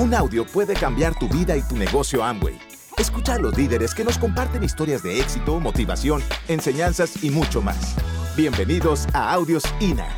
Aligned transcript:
Un 0.00 0.14
audio 0.14 0.46
puede 0.46 0.72
cambiar 0.72 1.14
tu 1.18 1.28
vida 1.28 1.54
y 1.58 1.60
tu 1.60 1.76
negocio 1.76 2.24
Amway. 2.24 2.58
Escucha 2.96 3.34
a 3.34 3.38
los 3.38 3.54
líderes 3.58 3.94
que 3.94 4.02
nos 4.02 4.16
comparten 4.16 4.64
historias 4.64 5.02
de 5.02 5.20
éxito, 5.20 5.60
motivación, 5.60 6.22
enseñanzas 6.48 7.22
y 7.22 7.28
mucho 7.28 7.60
más. 7.60 7.96
Bienvenidos 8.34 9.06
a 9.12 9.30
Audios 9.34 9.62
INA. 9.78 10.08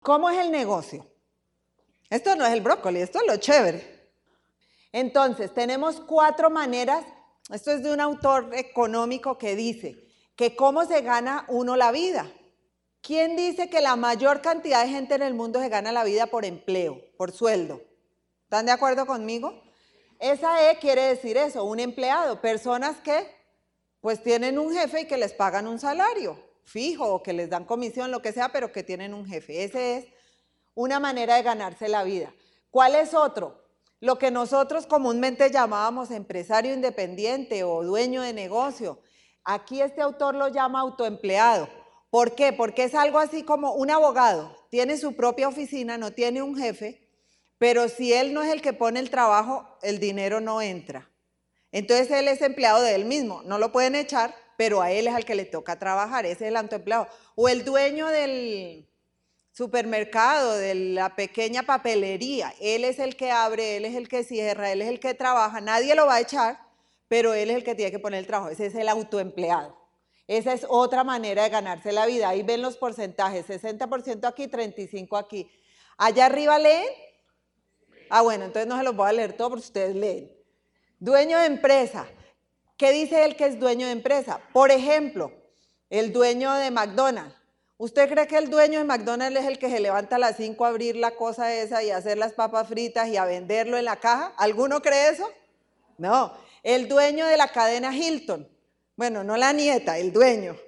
¿Cómo 0.00 0.30
es 0.30 0.38
el 0.38 0.52
negocio? 0.52 1.04
Esto 2.08 2.36
no 2.36 2.46
es 2.46 2.52
el 2.52 2.60
brócoli, 2.60 3.00
esto 3.00 3.18
es 3.18 3.26
lo 3.26 3.36
chévere. 3.36 4.12
Entonces, 4.92 5.52
tenemos 5.52 5.96
cuatro 5.98 6.50
maneras. 6.50 7.04
Esto 7.52 7.72
es 7.72 7.82
de 7.82 7.92
un 7.92 7.98
autor 7.98 8.50
económico 8.52 9.38
que 9.38 9.56
dice 9.56 10.06
que 10.36 10.54
cómo 10.54 10.84
se 10.84 11.00
gana 11.02 11.46
uno 11.48 11.74
la 11.74 11.90
vida. 11.90 12.30
¿Quién 13.02 13.36
dice 13.36 13.70
que 13.70 13.80
la 13.80 13.96
mayor 13.96 14.42
cantidad 14.42 14.82
de 14.82 14.90
gente 14.90 15.14
en 15.14 15.22
el 15.22 15.34
mundo 15.34 15.60
se 15.60 15.68
gana 15.68 15.92
la 15.92 16.04
vida 16.04 16.26
por 16.26 16.44
empleo, 16.44 17.00
por 17.16 17.32
sueldo? 17.32 17.80
¿Están 18.44 18.66
de 18.66 18.72
acuerdo 18.72 19.06
conmigo? 19.06 19.62
Esa 20.18 20.70
E 20.70 20.78
quiere 20.78 21.02
decir 21.02 21.36
eso, 21.36 21.64
un 21.64 21.80
empleado, 21.80 22.40
personas 22.40 22.96
que 22.98 23.26
pues 24.00 24.22
tienen 24.22 24.58
un 24.58 24.72
jefe 24.72 25.02
y 25.02 25.06
que 25.06 25.16
les 25.16 25.32
pagan 25.32 25.66
un 25.66 25.78
salario 25.78 26.50
fijo 26.70 27.06
o 27.14 27.22
que 27.22 27.32
les 27.32 27.50
dan 27.50 27.64
comisión, 27.64 28.10
lo 28.10 28.22
que 28.22 28.32
sea, 28.32 28.50
pero 28.50 28.72
que 28.72 28.82
tienen 28.82 29.12
un 29.12 29.26
jefe. 29.26 29.64
Ese 29.64 29.96
es 29.96 30.06
una 30.74 31.00
manera 31.00 31.34
de 31.34 31.42
ganarse 31.42 31.88
la 31.88 32.04
vida. 32.04 32.32
¿Cuál 32.70 32.94
es 32.94 33.12
otro? 33.14 33.64
Lo 33.98 34.18
que 34.18 34.30
nosotros 34.30 34.86
comúnmente 34.86 35.50
llamábamos 35.50 36.10
empresario 36.10 36.72
independiente 36.72 37.64
o 37.64 37.82
dueño 37.82 38.22
de 38.22 38.32
negocio. 38.32 39.00
Aquí 39.44 39.82
este 39.82 40.00
autor 40.00 40.34
lo 40.34 40.48
llama 40.48 40.80
autoempleado. 40.80 41.68
¿Por 42.10 42.34
qué? 42.34 42.52
Porque 42.52 42.84
es 42.84 42.94
algo 42.94 43.18
así 43.18 43.44
como 43.44 43.72
un 43.72 43.90
abogado, 43.90 44.66
tiene 44.68 44.96
su 44.96 45.14
propia 45.14 45.48
oficina, 45.48 45.96
no 45.96 46.12
tiene 46.12 46.42
un 46.42 46.56
jefe, 46.56 47.06
pero 47.56 47.88
si 47.88 48.12
él 48.12 48.34
no 48.34 48.42
es 48.42 48.50
el 48.50 48.62
que 48.62 48.72
pone 48.72 48.98
el 48.98 49.10
trabajo, 49.10 49.66
el 49.82 50.00
dinero 50.00 50.40
no 50.40 50.60
entra. 50.60 51.08
Entonces 51.72 52.10
él 52.10 52.26
es 52.26 52.42
empleado 52.42 52.82
de 52.82 52.96
él 52.96 53.04
mismo, 53.04 53.42
no 53.44 53.58
lo 53.58 53.70
pueden 53.70 53.94
echar, 53.94 54.34
pero 54.56 54.82
a 54.82 54.90
él 54.90 55.06
es 55.06 55.14
al 55.14 55.24
que 55.24 55.36
le 55.36 55.44
toca 55.44 55.78
trabajar, 55.78 56.26
ese 56.26 56.44
es 56.44 56.48
el 56.48 56.56
autoempleado. 56.56 57.08
O 57.36 57.48
el 57.48 57.64
dueño 57.64 58.08
del 58.08 58.88
supermercado, 59.52 60.56
de 60.56 60.74
la 60.74 61.14
pequeña 61.14 61.62
papelería, 61.62 62.52
él 62.60 62.84
es 62.84 62.98
el 62.98 63.16
que 63.16 63.30
abre, 63.30 63.76
él 63.76 63.84
es 63.84 63.94
el 63.94 64.08
que 64.08 64.24
cierra, 64.24 64.72
él 64.72 64.82
es 64.82 64.88
el 64.88 64.98
que 64.98 65.14
trabaja, 65.14 65.60
nadie 65.60 65.94
lo 65.94 66.06
va 66.06 66.16
a 66.16 66.20
echar, 66.20 66.58
pero 67.06 67.34
él 67.34 67.50
es 67.50 67.56
el 67.56 67.64
que 67.64 67.74
tiene 67.76 67.92
que 67.92 67.98
poner 68.00 68.18
el 68.18 68.26
trabajo, 68.26 68.50
ese 68.50 68.66
es 68.66 68.74
el 68.74 68.88
autoempleado. 68.88 69.79
Esa 70.30 70.52
es 70.52 70.64
otra 70.68 71.02
manera 71.02 71.42
de 71.42 71.48
ganarse 71.48 71.90
la 71.90 72.06
vida. 72.06 72.28
Ahí 72.28 72.44
ven 72.44 72.62
los 72.62 72.76
porcentajes, 72.76 73.48
60% 73.48 74.28
aquí, 74.28 74.46
35% 74.46 75.18
aquí. 75.18 75.50
Allá 75.98 76.26
arriba 76.26 76.56
leen. 76.56 76.86
Ah, 78.08 78.22
bueno, 78.22 78.44
entonces 78.44 78.68
no 78.68 78.78
se 78.78 78.84
los 78.84 78.94
voy 78.94 79.08
a 79.08 79.12
leer 79.12 79.32
todo 79.32 79.48
porque 79.48 79.64
ustedes 79.64 79.96
leen. 79.96 80.30
Dueño 81.00 81.36
de 81.36 81.46
empresa. 81.46 82.06
¿Qué 82.76 82.92
dice 82.92 83.24
él 83.24 83.34
que 83.34 83.46
es 83.46 83.58
dueño 83.58 83.86
de 83.86 83.92
empresa? 83.92 84.40
Por 84.52 84.70
ejemplo, 84.70 85.32
el 85.88 86.12
dueño 86.12 86.52
de 86.54 86.70
McDonald's. 86.70 87.34
¿Usted 87.76 88.08
cree 88.08 88.28
que 88.28 88.38
el 88.38 88.50
dueño 88.50 88.78
de 88.78 88.84
McDonald's 88.84 89.40
es 89.40 89.46
el 89.46 89.58
que 89.58 89.68
se 89.68 89.80
levanta 89.80 90.14
a 90.14 90.20
las 90.20 90.36
5 90.36 90.64
a 90.64 90.68
abrir 90.68 90.94
la 90.94 91.10
cosa 91.16 91.52
esa 91.52 91.82
y 91.82 91.90
a 91.90 91.96
hacer 91.96 92.18
las 92.18 92.34
papas 92.34 92.68
fritas 92.68 93.08
y 93.08 93.16
a 93.16 93.24
venderlo 93.24 93.76
en 93.78 93.84
la 93.84 93.96
caja? 93.96 94.32
¿Alguno 94.36 94.80
cree 94.80 95.08
eso? 95.08 95.28
No. 95.98 96.32
El 96.62 96.86
dueño 96.86 97.26
de 97.26 97.36
la 97.36 97.48
cadena 97.48 97.92
Hilton. 97.92 98.48
Bueno, 99.00 99.24
no 99.24 99.38
la 99.38 99.54
nieta, 99.54 99.96
el 99.96 100.12
dueño. 100.12 100.58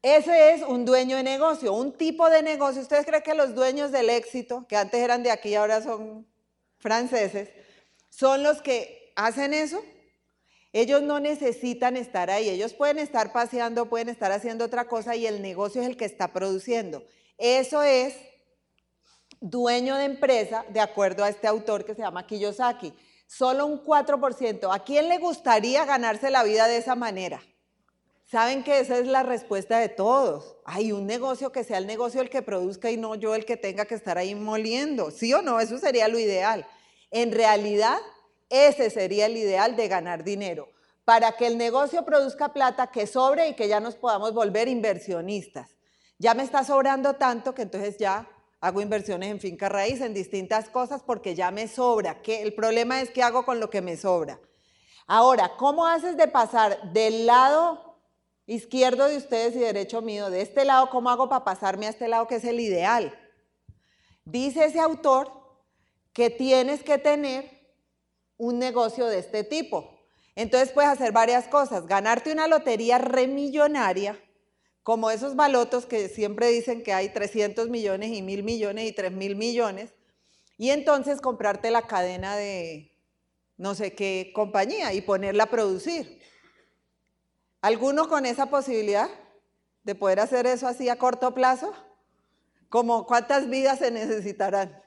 Ese 0.00 0.52
es 0.52 0.62
un 0.62 0.84
dueño 0.84 1.16
de 1.16 1.24
negocio, 1.24 1.72
un 1.72 1.90
tipo 1.90 2.30
de 2.30 2.40
negocio. 2.40 2.80
¿Ustedes 2.80 3.04
creen 3.04 3.24
que 3.24 3.34
los 3.34 3.56
dueños 3.56 3.90
del 3.90 4.10
éxito, 4.10 4.64
que 4.68 4.76
antes 4.76 5.00
eran 5.00 5.24
de 5.24 5.32
aquí 5.32 5.48
y 5.48 5.54
ahora 5.56 5.82
son 5.82 6.24
franceses, 6.78 7.48
son 8.10 8.44
los 8.44 8.62
que 8.62 9.12
hacen 9.16 9.52
eso? 9.52 9.82
Ellos 10.72 11.02
no 11.02 11.18
necesitan 11.18 11.96
estar 11.96 12.30
ahí, 12.30 12.48
ellos 12.48 12.74
pueden 12.74 13.00
estar 13.00 13.32
paseando, 13.32 13.86
pueden 13.86 14.08
estar 14.08 14.30
haciendo 14.30 14.66
otra 14.66 14.86
cosa 14.86 15.16
y 15.16 15.26
el 15.26 15.42
negocio 15.42 15.82
es 15.82 15.88
el 15.88 15.96
que 15.96 16.04
está 16.04 16.32
produciendo. 16.32 17.02
Eso 17.38 17.82
es 17.82 18.14
dueño 19.40 19.96
de 19.96 20.04
empresa, 20.04 20.64
de 20.68 20.78
acuerdo 20.78 21.24
a 21.24 21.28
este 21.28 21.48
autor 21.48 21.84
que 21.84 21.96
se 21.96 22.02
llama 22.02 22.24
Kiyosaki. 22.24 22.94
Solo 23.26 23.66
un 23.66 23.82
4%. 23.82 24.72
¿A 24.72 24.84
quién 24.84 25.08
le 25.08 25.18
gustaría 25.18 25.84
ganarse 25.84 26.30
la 26.30 26.44
vida 26.44 26.68
de 26.68 26.76
esa 26.76 26.94
manera? 26.94 27.42
Saben 28.30 28.64
que 28.64 28.80
esa 28.80 28.98
es 28.98 29.06
la 29.06 29.22
respuesta 29.22 29.78
de 29.78 29.90
todos. 29.90 30.56
Hay 30.64 30.92
un 30.92 31.06
negocio 31.06 31.52
que 31.52 31.62
sea 31.62 31.78
el 31.78 31.86
negocio 31.86 32.22
el 32.22 32.30
que 32.30 32.42
produzca 32.42 32.90
y 32.90 32.96
no 32.96 33.14
yo 33.14 33.34
el 33.34 33.44
que 33.44 33.56
tenga 33.56 33.84
que 33.84 33.94
estar 33.94 34.16
ahí 34.16 34.34
moliendo. 34.34 35.10
¿Sí 35.10 35.32
o 35.34 35.42
no? 35.42 35.60
Eso 35.60 35.78
sería 35.78 36.08
lo 36.08 36.18
ideal. 36.18 36.66
En 37.10 37.32
realidad, 37.32 37.98
ese 38.48 38.88
sería 38.88 39.26
el 39.26 39.36
ideal 39.36 39.76
de 39.76 39.88
ganar 39.88 40.24
dinero. 40.24 40.68
Para 41.04 41.32
que 41.32 41.46
el 41.46 41.58
negocio 41.58 42.04
produzca 42.06 42.54
plata 42.54 42.90
que 42.90 43.06
sobre 43.06 43.48
y 43.48 43.54
que 43.54 43.68
ya 43.68 43.78
nos 43.78 43.94
podamos 43.94 44.32
volver 44.32 44.68
inversionistas. 44.68 45.76
Ya 46.18 46.32
me 46.32 46.44
está 46.44 46.64
sobrando 46.64 47.16
tanto 47.16 47.54
que 47.54 47.62
entonces 47.62 47.98
ya 47.98 48.26
hago 48.60 48.80
inversiones 48.80 49.30
en 49.30 49.40
finca 49.40 49.68
raíz, 49.68 50.00
en 50.00 50.14
distintas 50.14 50.70
cosas, 50.70 51.02
porque 51.02 51.34
ya 51.34 51.50
me 51.50 51.68
sobra. 51.68 52.22
Que 52.22 52.40
el 52.40 52.54
problema 52.54 53.02
es 53.02 53.10
qué 53.10 53.22
hago 53.22 53.44
con 53.44 53.60
lo 53.60 53.68
que 53.68 53.82
me 53.82 53.98
sobra. 53.98 54.40
Ahora, 55.06 55.52
¿cómo 55.58 55.86
haces 55.86 56.16
de 56.16 56.28
pasar 56.28 56.92
del 56.94 57.26
lado 57.26 57.83
izquierdo 58.46 59.08
de 59.08 59.16
ustedes 59.16 59.56
y 59.56 59.60
derecho 59.60 60.02
mío, 60.02 60.30
de 60.30 60.42
este 60.42 60.64
lado, 60.64 60.90
¿cómo 60.90 61.10
hago 61.10 61.28
para 61.28 61.44
pasarme 61.44 61.86
a 61.86 61.90
este 61.90 62.08
lado 62.08 62.26
que 62.26 62.36
es 62.36 62.44
el 62.44 62.60
ideal? 62.60 63.18
Dice 64.24 64.64
ese 64.64 64.80
autor 64.80 65.30
que 66.12 66.30
tienes 66.30 66.82
que 66.82 66.98
tener 66.98 67.50
un 68.36 68.58
negocio 68.58 69.06
de 69.06 69.18
este 69.18 69.44
tipo. 69.44 69.98
Entonces 70.36 70.72
puedes 70.72 70.90
hacer 70.90 71.12
varias 71.12 71.46
cosas, 71.46 71.86
ganarte 71.86 72.32
una 72.32 72.48
lotería 72.48 72.98
remillonaria, 72.98 74.18
como 74.82 75.10
esos 75.10 75.36
balotos 75.36 75.86
que 75.86 76.08
siempre 76.08 76.48
dicen 76.48 76.82
que 76.82 76.92
hay 76.92 77.08
300 77.08 77.70
millones 77.70 78.10
y 78.12 78.20
mil 78.22 78.42
millones 78.42 78.88
y 78.88 78.92
3 78.92 79.12
mil 79.12 79.36
millones, 79.36 79.94
y 80.58 80.70
entonces 80.70 81.20
comprarte 81.20 81.70
la 81.70 81.86
cadena 81.86 82.36
de 82.36 82.92
no 83.56 83.74
sé 83.74 83.94
qué 83.94 84.32
compañía 84.34 84.92
y 84.92 85.00
ponerla 85.00 85.44
a 85.44 85.50
producir. 85.50 86.20
¿Alguno 87.64 88.10
con 88.10 88.26
esa 88.26 88.44
posibilidad 88.44 89.08
de 89.84 89.94
poder 89.94 90.20
hacer 90.20 90.46
eso 90.46 90.68
así 90.68 90.90
a 90.90 90.98
corto 90.98 91.32
plazo? 91.32 91.72
¿Como 92.68 93.06
cuántas 93.06 93.48
vidas 93.48 93.78
se 93.78 93.90
necesitarán? 93.90 94.82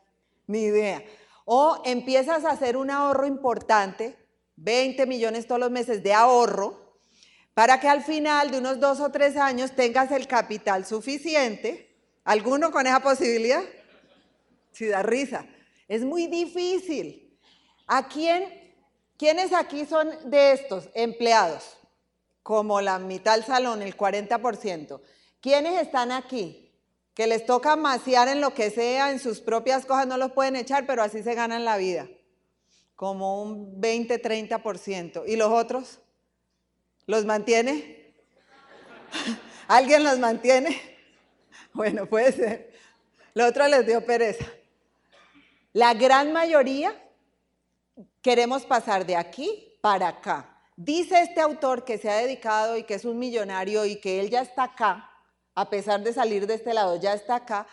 Ni 0.45 0.65
idea. 0.65 1.03
O 1.45 1.81
empiezas 1.85 2.45
a 2.45 2.51
hacer 2.51 2.77
un 2.77 2.91
ahorro 2.91 3.25
importante, 3.25 4.15
20 4.57 5.07
millones 5.07 5.47
todos 5.47 5.59
los 5.59 5.71
meses 5.71 6.03
de 6.03 6.13
ahorro, 6.13 6.99
para 7.55 7.79
que 7.79 7.87
al 7.87 8.03
final 8.03 8.51
de 8.51 8.59
unos 8.59 8.79
dos 8.79 8.99
o 8.99 9.09
tres 9.09 9.37
años 9.37 9.71
tengas 9.71 10.11
el 10.11 10.27
capital 10.27 10.85
suficiente. 10.85 11.97
¿Alguno 12.25 12.69
con 12.69 12.85
esa 12.85 12.99
posibilidad? 12.99 13.63
Si 14.71 14.85
da 14.85 15.01
risa. 15.01 15.47
Es 15.87 16.03
muy 16.03 16.27
difícil. 16.27 17.39
¿A 17.87 18.07
quién? 18.07 18.75
¿Quiénes 19.17 19.51
aquí 19.51 19.83
son 19.83 20.11
de 20.29 20.51
estos 20.51 20.91
empleados? 20.93 21.77
Como 22.47 22.79
la 22.79 22.97
mitad 22.97 23.35
del 23.35 23.43
salón, 23.43 23.81
el 23.81 23.97
40%. 23.97 25.01
¿Quiénes 25.41 25.81
están 25.81 26.13
aquí? 26.13 26.71
Que 27.13 27.27
les 27.27 27.45
toca 27.45 27.75
maciar 27.75 28.29
en 28.29 28.39
lo 28.39 28.53
que 28.53 28.71
sea, 28.71 29.11
en 29.11 29.19
sus 29.19 29.41
propias 29.41 29.85
cosas, 29.85 30.07
no 30.07 30.15
los 30.15 30.31
pueden 30.31 30.55
echar, 30.55 30.85
pero 30.87 31.03
así 31.03 31.23
se 31.23 31.35
ganan 31.35 31.65
la 31.65 31.75
vida. 31.75 32.07
Como 32.95 33.43
un 33.43 33.81
20, 33.81 34.21
30%. 34.21 35.23
¿Y 35.27 35.35
los 35.35 35.49
otros? 35.49 35.99
¿Los 37.05 37.25
mantiene? 37.25 38.13
¿Alguien 39.67 40.05
los 40.05 40.17
mantiene? 40.17 40.81
Bueno, 41.73 42.05
puede 42.05 42.31
ser. 42.31 42.71
Lo 43.33 43.45
otro 43.45 43.67
les 43.67 43.85
dio 43.85 44.05
pereza. 44.05 44.45
La 45.73 45.93
gran 45.93 46.31
mayoría 46.31 46.95
queremos 48.21 48.65
pasar 48.65 49.05
de 49.05 49.17
aquí 49.17 49.77
para 49.81 50.07
acá. 50.07 50.56
Dice 50.77 51.21
este 51.21 51.41
autor 51.41 51.83
que 51.83 51.97
se 51.97 52.07
ha 52.07 52.17
dedicado 52.17 52.77
y 52.77 52.83
que 52.83 52.93
es 52.93 53.03
un 53.03 53.17
millonario 53.17 53.83
y 53.85 53.99
que 53.99 54.19
él 54.19 54.29
ya 54.29 54.41
está 54.41 54.65
acá, 54.65 55.09
a 55.55 55.71
pesar 55.71 56.03
de 56.03 56.13
salir 56.13 56.45
de 56.45 56.53
este 56.53 56.71
lado, 56.71 56.97
ya 56.97 57.15
está 57.15 57.37
acá, 57.37 57.67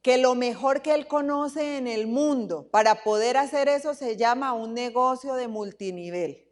que 0.00 0.16
lo 0.16 0.34
mejor 0.34 0.80
que 0.80 0.94
él 0.94 1.06
conoce 1.06 1.76
en 1.76 1.86
el 1.86 2.06
mundo 2.06 2.70
para 2.70 3.02
poder 3.02 3.36
hacer 3.36 3.68
eso 3.68 3.92
se 3.92 4.16
llama 4.16 4.54
un 4.54 4.72
negocio 4.72 5.34
de 5.34 5.48
multinivel 5.48 6.48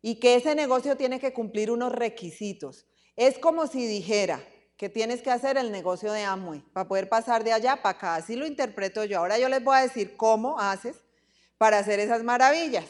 y 0.00 0.20
que 0.20 0.36
ese 0.36 0.54
negocio 0.54 0.96
tiene 0.96 1.18
que 1.18 1.32
cumplir 1.32 1.72
unos 1.72 1.90
requisitos. 1.90 2.86
Es 3.16 3.40
como 3.40 3.66
si 3.66 3.88
dijera 3.88 4.40
que 4.76 4.88
tienes 4.88 5.20
que 5.20 5.32
hacer 5.32 5.56
el 5.56 5.72
negocio 5.72 6.12
de 6.12 6.22
Amway 6.22 6.60
para 6.72 6.86
poder 6.86 7.08
pasar 7.08 7.42
de 7.42 7.52
allá 7.52 7.82
para 7.82 7.98
acá. 7.98 8.14
Así 8.14 8.36
lo 8.36 8.46
interpreto 8.46 9.02
yo. 9.02 9.18
Ahora 9.18 9.36
yo 9.36 9.48
les 9.48 9.64
voy 9.64 9.78
a 9.78 9.82
decir 9.82 10.16
cómo 10.16 10.60
haces 10.60 11.02
para 11.58 11.80
hacer 11.80 11.98
esas 11.98 12.22
maravillas. 12.22 12.84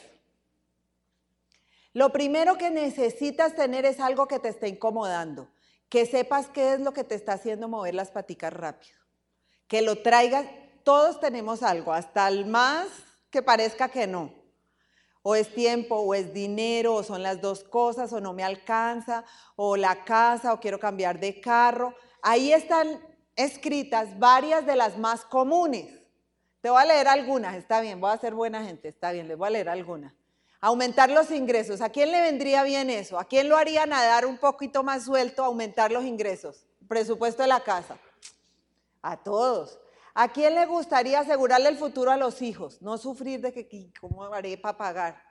Lo 1.98 2.10
primero 2.10 2.56
que 2.56 2.70
necesitas 2.70 3.56
tener 3.56 3.84
es 3.84 3.98
algo 3.98 4.28
que 4.28 4.38
te 4.38 4.50
esté 4.50 4.68
incomodando. 4.68 5.48
que 5.88 6.06
sepas 6.06 6.46
qué 6.46 6.74
es 6.74 6.80
lo 6.80 6.92
que 6.92 7.02
te 7.02 7.16
está 7.16 7.32
haciendo 7.32 7.66
mover 7.66 7.94
las 7.94 8.12
paticas 8.12 8.52
rápido. 8.52 8.96
Que 9.66 9.82
lo 9.82 10.00
traigas, 10.00 10.46
todos 10.84 11.18
tenemos 11.18 11.64
algo, 11.64 11.92
hasta 11.92 12.28
el 12.28 12.46
más 12.46 12.86
que 13.30 13.42
parezca 13.42 13.88
que 13.88 14.06
no. 14.06 14.32
O 15.22 15.34
es 15.34 15.52
tiempo, 15.52 15.96
o 15.96 16.14
es 16.14 16.32
dinero, 16.32 16.94
o 16.94 17.02
son 17.02 17.24
las 17.24 17.40
dos 17.40 17.64
cosas, 17.64 18.12
o 18.12 18.20
no 18.20 18.32
me 18.32 18.44
alcanza, 18.44 19.24
o 19.56 19.76
la 19.76 20.04
casa, 20.04 20.52
o 20.52 20.60
quiero 20.60 20.78
cambiar 20.78 21.18
de 21.18 21.40
carro. 21.40 21.96
Ahí 22.22 22.52
están 22.52 23.00
escritas 23.34 24.16
varias 24.20 24.64
de 24.66 24.76
las 24.76 24.98
más 24.98 25.24
comunes. 25.24 25.86
Te 26.60 26.70
voy 26.70 26.80
a 26.80 26.86
leer 26.86 27.08
algunas, 27.08 27.56
está 27.56 27.80
bien, 27.80 28.00
voy 28.00 28.12
a 28.12 28.18
ser 28.18 28.34
buena 28.34 28.62
gente, 28.62 28.86
está 28.86 29.10
bien, 29.10 29.26
les 29.26 29.36
voy 29.36 29.48
a 29.48 29.50
leer 29.50 29.68
algunas. 29.68 30.17
Aumentar 30.60 31.10
los 31.10 31.31
ingresos. 31.31 31.81
¿A 31.81 31.90
quién 31.90 32.10
le 32.10 32.20
vendría 32.20 32.64
bien 32.64 32.90
eso? 32.90 33.19
¿A 33.19 33.25
quién 33.25 33.49
lo 33.49 33.56
haría 33.56 33.87
nadar 33.87 34.26
un 34.26 34.38
poquito 34.38 34.82
más 34.82 35.05
suelto, 35.05 35.44
aumentar 35.44 35.93
los 35.93 36.05
ingresos? 36.05 36.66
Presupuesto 36.88 37.43
de 37.43 37.49
la 37.49 37.60
casa. 37.60 37.96
A 39.02 39.16
todos. 39.16 39.78
¿A 40.14 40.32
quién 40.32 40.56
le 40.56 40.66
gustaría 40.66 41.20
asegurarle 41.20 41.69
el 41.69 41.78
futuro 41.78 42.10
a 42.10 42.16
los 42.16 42.43
hijos? 42.43 42.82
No 42.82 42.99
sufrir 42.99 43.40
de 43.40 43.52
que, 43.52 43.93
¿cómo 44.00 44.25
haré 44.25 44.58
para 44.58 44.76
pagar? 44.76 45.22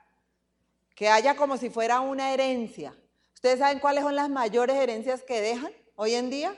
Que 0.94 1.10
haya 1.10 1.36
como 1.36 1.58
si 1.58 1.68
fuera 1.68 2.00
una 2.00 2.32
herencia. 2.32 2.96
¿Ustedes 3.34 3.58
saben 3.58 3.80
cuáles 3.80 4.02
son 4.02 4.16
las 4.16 4.30
mayores 4.30 4.76
herencias 4.76 5.22
que 5.22 5.42
dejan 5.42 5.72
hoy 5.94 6.14
en 6.14 6.30
día? 6.30 6.56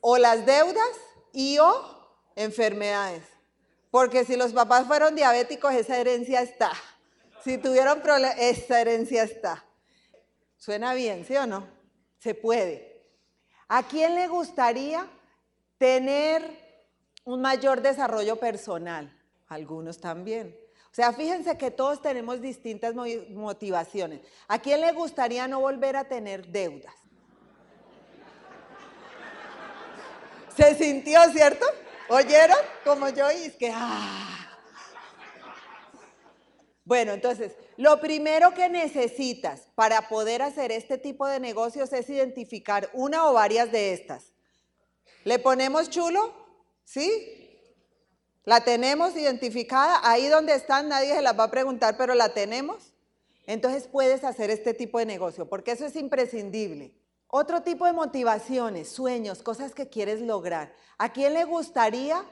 O 0.00 0.16
las 0.16 0.46
deudas 0.46 0.88
y 1.34 1.58
o 1.58 2.08
enfermedades. 2.34 3.24
Porque 3.90 4.24
si 4.24 4.36
los 4.36 4.54
papás 4.54 4.86
fueron 4.86 5.14
diabéticos, 5.14 5.74
esa 5.74 5.98
herencia 5.98 6.40
está. 6.40 6.72
Si 7.46 7.58
tuvieron 7.58 8.00
problemas, 8.00 8.36
esa 8.40 8.80
herencia 8.80 9.22
está. 9.22 9.64
Suena 10.56 10.94
bien, 10.94 11.24
¿sí 11.24 11.36
o 11.36 11.46
no? 11.46 11.64
Se 12.18 12.34
puede. 12.34 13.06
¿A 13.68 13.84
quién 13.84 14.16
le 14.16 14.26
gustaría 14.26 15.06
tener 15.78 16.42
un 17.22 17.40
mayor 17.40 17.82
desarrollo 17.82 18.34
personal? 18.34 19.16
Algunos 19.46 20.00
también. 20.00 20.58
O 20.90 20.94
sea, 20.96 21.12
fíjense 21.12 21.56
que 21.56 21.70
todos 21.70 22.02
tenemos 22.02 22.40
distintas 22.40 22.96
motivaciones. 22.96 24.22
¿A 24.48 24.58
quién 24.58 24.80
le 24.80 24.90
gustaría 24.90 25.46
no 25.46 25.60
volver 25.60 25.94
a 25.94 26.02
tener 26.02 26.48
deudas? 26.48 26.96
Se 30.56 30.74
sintió, 30.74 31.20
¿cierto? 31.30 31.64
¿Oyeron? 32.08 32.58
Como 32.82 33.08
yo 33.10 33.30
y 33.30 33.44
es 33.44 33.54
que, 33.54 33.70
ah. 33.72 34.45
Bueno, 36.86 37.12
entonces, 37.12 37.56
lo 37.76 38.00
primero 38.00 38.54
que 38.54 38.68
necesitas 38.68 39.68
para 39.74 40.08
poder 40.08 40.40
hacer 40.40 40.70
este 40.70 40.98
tipo 40.98 41.26
de 41.26 41.40
negocios 41.40 41.92
es 41.92 42.08
identificar 42.08 42.88
una 42.92 43.28
o 43.28 43.32
varias 43.32 43.72
de 43.72 43.92
estas. 43.92 44.32
¿Le 45.24 45.40
ponemos 45.40 45.90
chulo? 45.90 46.32
¿Sí? 46.84 47.60
¿La 48.44 48.62
tenemos 48.62 49.16
identificada? 49.16 50.00
Ahí 50.04 50.28
donde 50.28 50.54
están 50.54 50.88
nadie 50.88 51.12
se 51.12 51.22
las 51.22 51.36
va 51.36 51.44
a 51.44 51.50
preguntar, 51.50 51.96
pero 51.98 52.14
la 52.14 52.32
tenemos. 52.32 52.92
Entonces 53.48 53.88
puedes 53.88 54.22
hacer 54.22 54.50
este 54.50 54.72
tipo 54.72 55.00
de 55.00 55.06
negocio, 55.06 55.48
porque 55.48 55.72
eso 55.72 55.86
es 55.86 55.96
imprescindible. 55.96 56.94
Otro 57.26 57.64
tipo 57.64 57.86
de 57.86 57.94
motivaciones, 57.94 58.88
sueños, 58.88 59.42
cosas 59.42 59.74
que 59.74 59.88
quieres 59.88 60.20
lograr. 60.20 60.72
¿A 60.98 61.12
quién 61.12 61.34
le 61.34 61.42
gustaría 61.42 62.24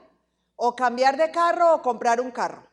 o 0.54 0.76
cambiar 0.76 1.16
de 1.16 1.32
carro 1.32 1.74
o 1.74 1.82
comprar 1.82 2.20
un 2.20 2.30
carro? 2.30 2.70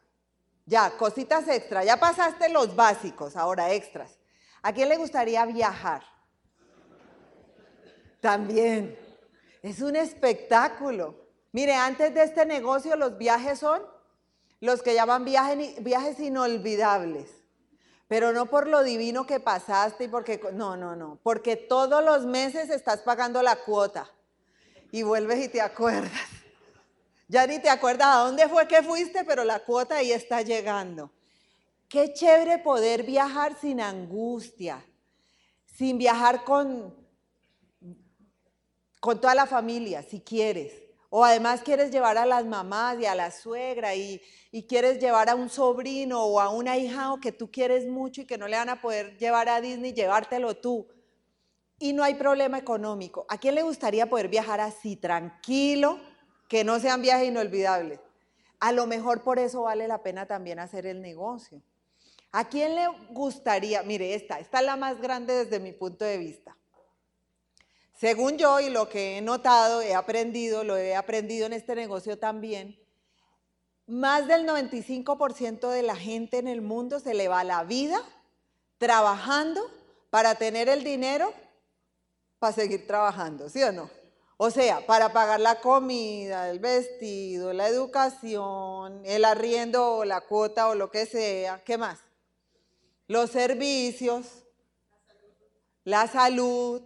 Ya, 0.66 0.92
cositas 0.98 1.48
extra. 1.48 1.84
Ya 1.84 1.98
pasaste 1.98 2.50
los 2.50 2.76
básicos, 2.76 3.36
ahora 3.36 3.72
extras. 3.74 4.18
¿A 4.62 4.74
quién 4.74 4.90
le 4.90 4.98
gustaría 4.98 5.46
viajar? 5.46 6.04
También. 8.20 8.98
Es 9.62 9.82
un 9.82 9.96
espectáculo. 9.96 11.16
Mire, 11.52 11.74
antes 11.74 12.14
de 12.14 12.24
este 12.24 12.46
negocio 12.46 12.96
los 12.96 13.18
viajes 13.18 13.60
son 13.60 13.82
los 14.60 14.82
que 14.82 14.94
llaman 14.94 15.26
viajes, 15.26 16.20
inolvidables. 16.20 17.30
Pero 18.08 18.32
no 18.32 18.46
por 18.46 18.68
lo 18.68 18.84
divino 18.84 19.26
que 19.26 19.40
pasaste 19.40 20.06
y 20.06 20.08
porque... 20.08 20.40
No, 20.54 20.78
no, 20.78 20.96
no. 20.96 21.20
Porque 21.24 21.56
todos 21.56 22.04
los 22.04 22.26
meses 22.26 22.70
estás 22.70 23.02
pagando 23.02 23.42
la 23.42 23.56
cuota. 23.58 24.10
Y 24.92 25.04
vuelves 25.04 25.46
y 25.46 25.48
te 25.48 25.62
acuerdas. 25.62 26.12
Ya 27.32 27.48
ni 27.48 27.60
te 27.60 27.70
acuerdas 27.70 28.08
a 28.10 28.20
dónde 28.26 28.50
fue 28.50 28.68
que 28.68 28.84
fuiste, 28.84 29.24
pero 29.24 29.46
la 29.46 29.60
cuota 29.60 29.96
ahí 29.96 30.12
está 30.12 30.42
llegando. 30.42 31.10
Qué 31.88 32.12
chévere 32.12 32.58
poder 32.58 33.04
viajar 33.04 33.58
sin 33.58 33.80
angustia, 33.80 34.86
sin 35.66 35.98
viajar 35.98 36.44
con, 36.44 36.94
con 39.00 39.22
toda 39.22 39.34
la 39.34 39.46
familia, 39.46 40.04
si 40.04 40.20
quieres. 40.20 40.74
O 41.10 41.24
además 41.24 41.62
quieres 41.62 41.90
llevar 41.90 42.18
a 42.18 42.26
las 42.26 42.46
mamás 42.46 43.00
y 43.00 43.06
a 43.06 43.16
la 43.16 43.32
suegra 43.32 43.96
y, 43.96 44.22
y 44.52 44.68
quieres 44.68 45.00
llevar 45.00 45.30
a 45.30 45.36
un 45.36 45.50
sobrino 45.50 46.22
o 46.26 46.42
a 46.42 46.50
una 46.50 46.78
hija 46.78 47.16
que 47.22 47.32
tú 47.32 47.50
quieres 47.50 47.88
mucho 47.88 48.20
y 48.20 48.26
que 48.26 48.38
no 48.38 48.50
le 48.50 48.58
van 48.58 48.68
a 48.68 48.82
poder 48.82 49.18
llevar 49.18 49.48
a 49.48 49.62
Disney, 49.62 49.94
llevártelo 49.94 50.58
tú. 50.58 50.86
Y 51.80 51.94
no 51.94 52.04
hay 52.04 52.16
problema 52.16 52.58
económico. 52.58 53.26
¿A 53.30 53.38
quién 53.38 53.56
le 53.56 53.62
gustaría 53.62 54.10
poder 54.10 54.28
viajar 54.28 54.60
así, 54.60 54.98
tranquilo? 54.98 56.11
Que 56.52 56.66
no 56.66 56.82
sean 56.82 57.02
viajes 57.02 57.30
inolvidables. 57.30 58.02
A 58.60 58.74
lo 58.74 58.86
mejor 58.86 59.24
por 59.24 59.40
eso 59.40 59.62
vale 59.62 59.88
la 59.88 60.04
pena 60.04 60.26
también 60.26 60.60
hacer 60.60 60.86
el 60.86 61.02
negocio. 61.02 61.62
¿A 62.34 62.50
quién 62.50 62.76
le 62.76 62.90
gustaría? 63.12 63.84
Mire, 63.84 64.16
esta, 64.16 64.38
esta 64.38 64.60
es 64.60 64.66
la 64.66 64.76
más 64.76 65.00
grande 65.00 65.46
desde 65.46 65.62
mi 65.62 65.72
punto 65.72 66.04
de 66.04 66.18
vista. 66.18 66.58
Según 67.98 68.38
yo 68.38 68.60
y 68.60 68.70
lo 68.70 68.90
que 68.90 69.18
he 69.18 69.22
notado, 69.22 69.82
he 69.82 69.96
aprendido, 69.96 70.66
lo 70.66 70.76
he 70.76 70.94
aprendido 70.94 71.46
en 71.46 71.54
este 71.54 71.74
negocio 71.74 72.20
también, 72.20 72.78
más 73.88 74.28
del 74.28 74.46
95% 74.46 75.70
de 75.70 75.84
la 75.84 75.96
gente 75.96 76.38
en 76.38 76.50
el 76.50 76.62
mundo 76.62 77.00
se 77.00 77.14
le 77.14 77.30
va 77.30 77.46
la 77.46 77.64
vida 77.64 78.04
trabajando 78.78 79.62
para 80.10 80.36
tener 80.36 80.68
el 80.68 80.84
dinero 80.84 81.32
para 82.40 82.52
seguir 82.52 82.86
trabajando, 82.86 83.48
¿sí 83.48 83.64
o 83.64 83.72
no? 83.72 84.01
O 84.44 84.50
sea, 84.50 84.84
para 84.88 85.14
pagar 85.14 85.40
la 85.40 85.60
comida, 85.60 86.50
el 86.50 86.58
vestido, 86.58 87.54
la 87.54 87.68
educación, 87.68 89.04
el 89.06 89.24
arriendo 89.24 89.98
o 89.98 90.04
la 90.04 90.22
cuota 90.22 90.68
o 90.70 90.74
lo 90.74 90.90
que 90.90 91.06
sea. 91.06 91.64
¿Qué 91.64 91.78
más? 91.78 92.00
Los 93.08 93.30
servicios, 93.30 94.26
la 95.84 96.08
salud. 96.08 96.82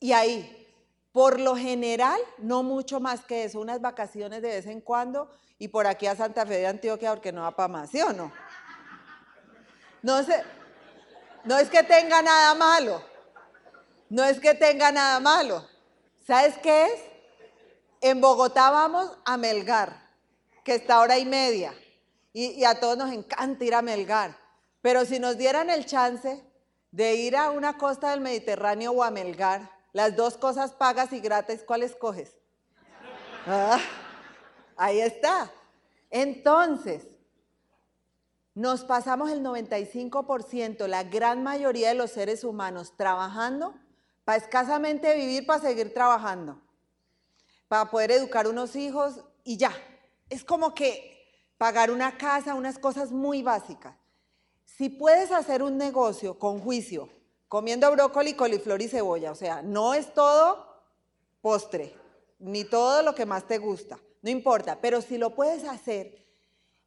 Y 0.00 0.12
ahí, 0.12 0.66
por 1.12 1.40
lo 1.40 1.56
general, 1.56 2.18
no 2.38 2.62
mucho 2.62 3.00
más 3.00 3.26
que 3.26 3.44
eso, 3.44 3.60
unas 3.60 3.82
vacaciones 3.82 4.40
de 4.40 4.48
vez 4.48 4.64
en 4.64 4.80
cuando 4.80 5.30
y 5.58 5.68
por 5.68 5.86
aquí 5.86 6.06
a 6.06 6.16
Santa 6.16 6.46
Fe 6.46 6.56
de 6.56 6.68
Antioquia 6.68 7.10
porque 7.10 7.32
no 7.32 7.42
va 7.42 7.54
para 7.54 7.68
más, 7.68 7.90
¿sí 7.90 8.00
o 8.00 8.14
no? 8.14 8.32
No, 10.00 10.22
no 11.44 11.58
es 11.58 11.68
que 11.68 11.82
tenga 11.82 12.22
nada 12.22 12.54
malo, 12.54 13.02
no 14.08 14.24
es 14.24 14.40
que 14.40 14.54
tenga 14.54 14.90
nada 14.90 15.20
malo. 15.20 15.75
¿Sabes 16.26 16.58
qué 16.58 16.86
es? 16.86 17.00
En 18.00 18.20
Bogotá 18.20 18.70
vamos 18.70 19.16
a 19.24 19.36
Melgar, 19.36 20.10
que 20.64 20.74
está 20.74 20.98
hora 20.98 21.18
y 21.18 21.24
media. 21.24 21.72
Y, 22.32 22.64
a 22.64 22.80
todos 22.80 22.98
nos 22.98 23.12
encanta 23.12 23.64
ir 23.64 23.74
a 23.74 23.80
Melgar. 23.80 24.36
Pero 24.82 25.04
si 25.04 25.20
nos 25.20 25.38
dieran 25.38 25.70
el 25.70 25.86
chance 25.86 26.44
de 26.90 27.14
ir 27.14 27.36
a 27.36 27.50
una 27.50 27.78
costa 27.78 28.10
del 28.10 28.20
Mediterráneo 28.20 28.90
o 28.90 29.04
a 29.04 29.10
Melgar, 29.10 29.70
las 29.92 30.16
dos 30.16 30.36
cosas 30.36 30.72
pagas 30.72 31.12
y 31.12 31.20
gratis, 31.20 31.62
¿cuál 31.64 31.84
escoges? 31.84 32.36
Ah, 33.46 33.78
ahí 34.76 35.00
está. 35.00 35.50
Entonces, 36.10 37.04
nos 38.52 38.84
pasamos 38.84 39.30
el 39.30 39.44
95%, 39.44 40.88
la 40.88 41.04
gran 41.04 41.44
mayoría 41.44 41.88
de 41.88 41.94
los 41.94 42.10
seres 42.10 42.42
humanos, 42.42 42.94
trabajando 42.96 43.74
para 44.26 44.38
escasamente 44.38 45.14
vivir, 45.14 45.46
para 45.46 45.60
seguir 45.60 45.94
trabajando, 45.94 46.60
para 47.68 47.88
poder 47.88 48.10
educar 48.10 48.48
unos 48.48 48.74
hijos 48.74 49.20
y 49.44 49.56
ya. 49.56 49.72
Es 50.28 50.42
como 50.42 50.74
que 50.74 51.30
pagar 51.56 51.92
una 51.92 52.18
casa, 52.18 52.56
unas 52.56 52.76
cosas 52.80 53.12
muy 53.12 53.44
básicas. 53.44 53.94
Si 54.64 54.88
puedes 54.88 55.30
hacer 55.30 55.62
un 55.62 55.78
negocio 55.78 56.40
con 56.40 56.58
juicio, 56.58 57.08
comiendo 57.46 57.88
brócoli, 57.92 58.34
coliflor 58.34 58.82
y 58.82 58.88
cebolla, 58.88 59.30
o 59.30 59.36
sea, 59.36 59.62
no 59.62 59.94
es 59.94 60.12
todo 60.12 60.66
postre, 61.40 61.94
ni 62.40 62.64
todo 62.64 63.04
lo 63.04 63.14
que 63.14 63.26
más 63.26 63.46
te 63.46 63.58
gusta, 63.58 63.96
no 64.22 64.30
importa, 64.30 64.80
pero 64.80 65.02
si 65.02 65.18
lo 65.18 65.36
puedes 65.36 65.62
hacer 65.62 66.26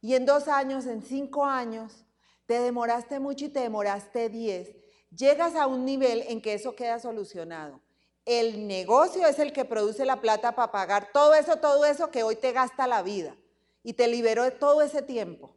y 0.02 0.14
en 0.14 0.26
dos 0.26 0.46
años, 0.46 0.84
en 0.84 1.00
cinco 1.00 1.46
años, 1.46 2.04
te 2.44 2.60
demoraste 2.60 3.18
mucho 3.18 3.46
y 3.46 3.48
te 3.48 3.60
demoraste 3.60 4.28
diez, 4.28 4.76
llegas 5.16 5.54
a 5.54 5.66
un 5.66 5.84
nivel 5.84 6.24
en 6.28 6.40
que 6.40 6.54
eso 6.54 6.74
queda 6.74 6.98
solucionado. 6.98 7.80
El 8.24 8.66
negocio 8.68 9.26
es 9.26 9.38
el 9.38 9.52
que 9.52 9.64
produce 9.64 10.04
la 10.04 10.20
plata 10.20 10.54
para 10.54 10.70
pagar 10.70 11.10
todo 11.12 11.34
eso, 11.34 11.56
todo 11.56 11.84
eso 11.84 12.10
que 12.10 12.22
hoy 12.22 12.36
te 12.36 12.52
gasta 12.52 12.86
la 12.86 13.02
vida 13.02 13.34
y 13.82 13.94
te 13.94 14.08
liberó 14.08 14.44
de 14.44 14.50
todo 14.50 14.82
ese 14.82 15.02
tiempo. 15.02 15.56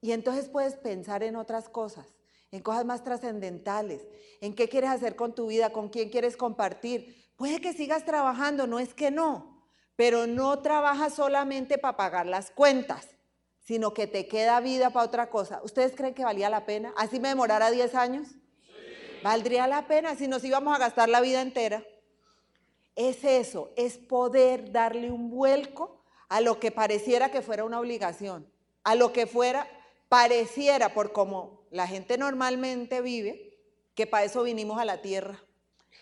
Y 0.00 0.12
entonces 0.12 0.48
puedes 0.48 0.76
pensar 0.76 1.22
en 1.22 1.36
otras 1.36 1.68
cosas. 1.68 2.06
en 2.52 2.62
cosas 2.62 2.84
más 2.84 3.02
trascendentales, 3.02 4.06
en 4.40 4.54
qué 4.54 4.68
quieres 4.68 4.90
hacer 4.90 5.16
con 5.16 5.34
tu 5.34 5.48
vida, 5.48 5.70
con 5.70 5.88
quién 5.88 6.08
quieres 6.10 6.36
compartir. 6.36 7.30
Puede 7.36 7.60
que 7.60 7.72
sigas 7.72 8.04
trabajando, 8.04 8.66
no 8.66 8.78
es 8.78 8.94
que 8.94 9.10
no, 9.10 9.66
pero 9.96 10.26
no 10.26 10.60
trabajas 10.60 11.14
solamente 11.14 11.76
para 11.76 11.96
pagar 11.96 12.26
las 12.26 12.50
cuentas, 12.50 13.08
sino 13.66 13.92
que 13.92 14.06
te 14.06 14.28
queda 14.28 14.60
vida 14.60 14.90
para 14.90 15.06
otra 15.06 15.28
cosa. 15.28 15.60
¿Ustedes 15.64 15.94
creen 15.96 16.14
que 16.14 16.24
valía 16.24 16.48
la 16.48 16.66
pena? 16.66 16.94
¿Así 16.96 17.18
me 17.18 17.28
demorara 17.28 17.70
10 17.70 17.96
años? 17.96 18.28
Valdría 19.24 19.66
la 19.66 19.88
pena 19.88 20.14
si 20.14 20.28
nos 20.28 20.44
íbamos 20.44 20.72
a 20.72 20.78
gastar 20.78 21.08
la 21.08 21.20
vida 21.20 21.42
entera. 21.42 21.82
Es 22.94 23.24
eso, 23.24 23.72
es 23.76 23.98
poder 23.98 24.70
darle 24.70 25.10
un 25.10 25.30
vuelco 25.30 26.04
a 26.28 26.40
lo 26.40 26.60
que 26.60 26.70
pareciera 26.70 27.32
que 27.32 27.42
fuera 27.42 27.64
una 27.64 27.80
obligación, 27.80 28.48
a 28.84 28.94
lo 28.94 29.12
que 29.12 29.26
fuera, 29.26 29.68
pareciera 30.08 30.94
por 30.94 31.12
como 31.12 31.66
la 31.72 31.88
gente 31.88 32.18
normalmente 32.18 33.00
vive, 33.00 33.58
que 33.96 34.06
para 34.06 34.24
eso 34.24 34.44
vinimos 34.44 34.78
a 34.78 34.84
la 34.84 35.02
tierra, 35.02 35.42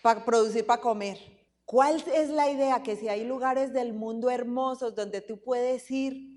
para 0.03 0.23
producir, 0.23 0.67
para 0.67 0.81
comer. 0.81 1.17
¿Cuál 1.65 2.03
es 2.13 2.29
la 2.29 2.49
idea? 2.51 2.83
Que 2.83 2.95
si 2.95 3.09
hay 3.09 3.23
lugares 3.23 3.73
del 3.73 3.93
mundo 3.93 4.29
hermosos 4.29 4.93
donde 4.93 5.21
tú 5.21 5.41
puedes 5.41 5.89
ir 5.89 6.34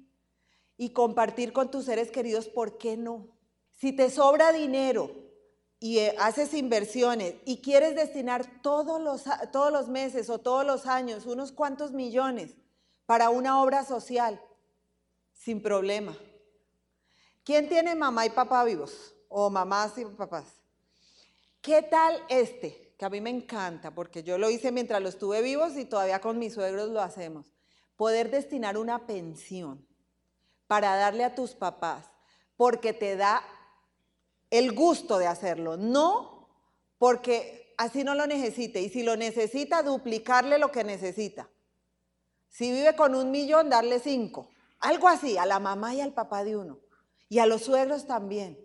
y 0.78 0.90
compartir 0.90 1.52
con 1.52 1.70
tus 1.70 1.84
seres 1.84 2.10
queridos, 2.10 2.48
¿por 2.48 2.78
qué 2.78 2.96
no? 2.96 3.26
Si 3.74 3.92
te 3.92 4.08
sobra 4.08 4.52
dinero, 4.52 5.10
y 5.80 5.98
eh, 5.98 6.14
haces 6.18 6.54
inversiones 6.54 7.34
y 7.44 7.58
quieres 7.58 7.94
destinar 7.94 8.62
todos 8.62 9.00
los, 9.00 9.24
todos 9.52 9.72
los 9.72 9.88
meses 9.88 10.28
o 10.28 10.38
todos 10.38 10.66
los 10.66 10.86
años 10.86 11.26
unos 11.26 11.52
cuantos 11.52 11.92
millones 11.92 12.56
para 13.06 13.30
una 13.30 13.62
obra 13.62 13.84
social, 13.84 14.40
sin 15.32 15.62
problema. 15.62 16.16
¿Quién 17.44 17.68
tiene 17.68 17.94
mamá 17.94 18.26
y 18.26 18.30
papá 18.30 18.64
vivos? 18.64 19.14
O 19.28 19.48
mamás 19.48 19.96
y 19.96 20.04
papás. 20.04 20.44
¿Qué 21.62 21.82
tal 21.82 22.22
este? 22.28 22.94
Que 22.98 23.04
a 23.04 23.10
mí 23.10 23.20
me 23.20 23.30
encanta, 23.30 23.94
porque 23.94 24.22
yo 24.22 24.36
lo 24.36 24.50
hice 24.50 24.72
mientras 24.72 25.00
los 25.00 25.16
tuve 25.16 25.40
vivos 25.40 25.76
y 25.76 25.84
todavía 25.84 26.20
con 26.20 26.38
mis 26.38 26.54
suegros 26.54 26.90
lo 26.90 27.00
hacemos. 27.00 27.54
Poder 27.96 28.30
destinar 28.30 28.76
una 28.76 29.06
pensión 29.06 29.87
para 30.68 30.94
darle 30.94 31.24
a 31.24 31.34
tus 31.34 31.54
papás, 31.54 32.06
porque 32.56 32.92
te 32.92 33.16
da 33.16 33.42
el 34.50 34.72
gusto 34.72 35.18
de 35.18 35.26
hacerlo, 35.26 35.76
no 35.76 36.38
porque 36.98 37.74
así 37.78 38.04
no 38.04 38.14
lo 38.14 38.26
necesite. 38.26 38.82
Y 38.82 38.90
si 38.90 39.02
lo 39.02 39.16
necesita, 39.16 39.82
duplicarle 39.82 40.58
lo 40.58 40.70
que 40.70 40.84
necesita. 40.84 41.48
Si 42.48 42.70
vive 42.70 42.94
con 42.96 43.14
un 43.14 43.30
millón, 43.30 43.70
darle 43.70 44.00
cinco. 44.00 44.50
Algo 44.80 45.08
así, 45.08 45.38
a 45.38 45.46
la 45.46 45.58
mamá 45.60 45.94
y 45.94 46.00
al 46.00 46.12
papá 46.12 46.44
de 46.44 46.56
uno. 46.56 46.78
Y 47.28 47.38
a 47.38 47.46
los 47.46 47.62
suegros 47.62 48.06
también. 48.06 48.58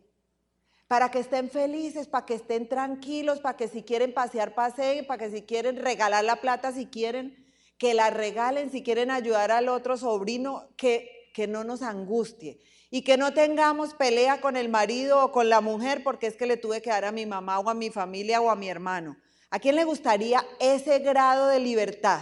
Para 0.87 1.11
que 1.11 1.19
estén 1.19 1.49
felices, 1.49 2.07
para 2.07 2.25
que 2.25 2.35
estén 2.35 2.67
tranquilos, 2.67 3.39
para 3.39 3.57
que 3.57 3.67
si 3.67 3.83
quieren 3.83 4.13
pasear, 4.13 4.53
paseen, 4.53 5.07
para 5.07 5.23
que 5.23 5.31
si 5.31 5.43
quieren 5.43 5.77
regalar 5.77 6.23
la 6.23 6.37
plata, 6.37 6.71
si 6.71 6.87
quieren, 6.87 7.45
que 7.77 7.93
la 7.93 8.09
regalen, 8.09 8.71
si 8.71 8.83
quieren 8.83 9.11
ayudar 9.11 9.51
al 9.51 9.69
otro 9.69 9.97
sobrino, 9.97 10.67
que, 10.77 11.22
que 11.33 11.47
no 11.47 11.63
nos 11.63 11.81
angustie 11.81 12.59
y 12.89 13.01
que 13.01 13.17
no 13.17 13.33
tengamos 13.33 13.95
pelea 13.95 14.39
con 14.39 14.55
el 14.55 14.69
marido 14.69 15.25
o 15.25 15.31
con 15.31 15.49
la 15.49 15.61
mujer 15.61 16.03
porque 16.03 16.27
es 16.27 16.35
que 16.35 16.45
le 16.45 16.57
tuve 16.57 16.81
que 16.81 16.91
dar 16.91 17.05
a 17.05 17.11
mi 17.11 17.25
mamá 17.25 17.59
o 17.59 17.69
a 17.69 17.73
mi 17.73 17.89
familia 17.89 18.39
o 18.39 18.51
a 18.51 18.55
mi 18.55 18.69
hermano. 18.69 19.17
¿A 19.49 19.59
quién 19.59 19.75
le 19.75 19.83
gustaría 19.83 20.45
ese 20.59 20.99
grado 20.99 21.47
de 21.47 21.59
libertad, 21.59 22.21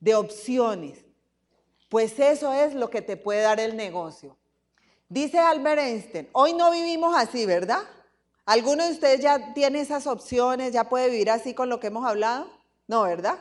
de 0.00 0.14
opciones? 0.14 1.04
Pues 1.90 2.18
eso 2.18 2.52
es 2.54 2.74
lo 2.74 2.88
que 2.88 3.02
te 3.02 3.18
puede 3.18 3.42
dar 3.42 3.60
el 3.60 3.76
negocio. 3.76 4.38
Dice 5.10 5.38
Albert 5.38 5.80
Einstein, 5.80 6.28
hoy 6.32 6.54
no 6.54 6.70
vivimos 6.70 7.14
así, 7.14 7.44
¿verdad? 7.44 7.82
¿Alguno 8.46 8.84
de 8.84 8.92
ustedes 8.92 9.20
ya 9.20 9.52
tiene 9.52 9.80
esas 9.80 10.06
opciones, 10.06 10.72
ya 10.72 10.88
puede 10.88 11.10
vivir 11.10 11.30
así 11.30 11.52
con 11.52 11.68
lo 11.68 11.80
que 11.80 11.88
hemos 11.88 12.06
hablado? 12.06 12.50
No, 12.88 13.02
¿verdad? 13.02 13.38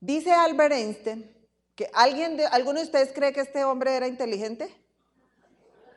Dice 0.00 0.32
Albert 0.32 0.72
Einstein 0.72 1.33
que 1.74 1.90
alguien 1.92 2.36
de, 2.36 2.46
¿alguno 2.46 2.78
de 2.78 2.86
ustedes 2.86 3.12
cree 3.12 3.32
que 3.32 3.40
este 3.40 3.64
hombre 3.64 3.96
era 3.96 4.06
inteligente? 4.06 4.74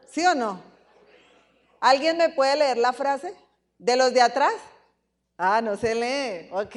¿Sí 0.10 0.25
o 0.25 0.34
no? 0.34 0.62
¿Alguien 1.79 2.17
me 2.17 2.29
puede 2.29 2.55
leer 2.55 2.77
la 2.77 2.93
frase? 2.93 3.34
¿De 3.77 3.96
los 3.96 4.13
de 4.13 4.22
atrás? 4.22 4.55
Ah, 5.38 5.62
no 5.62 5.77
se 5.77 5.93
lee. 5.93 6.50
Ok. 6.51 6.75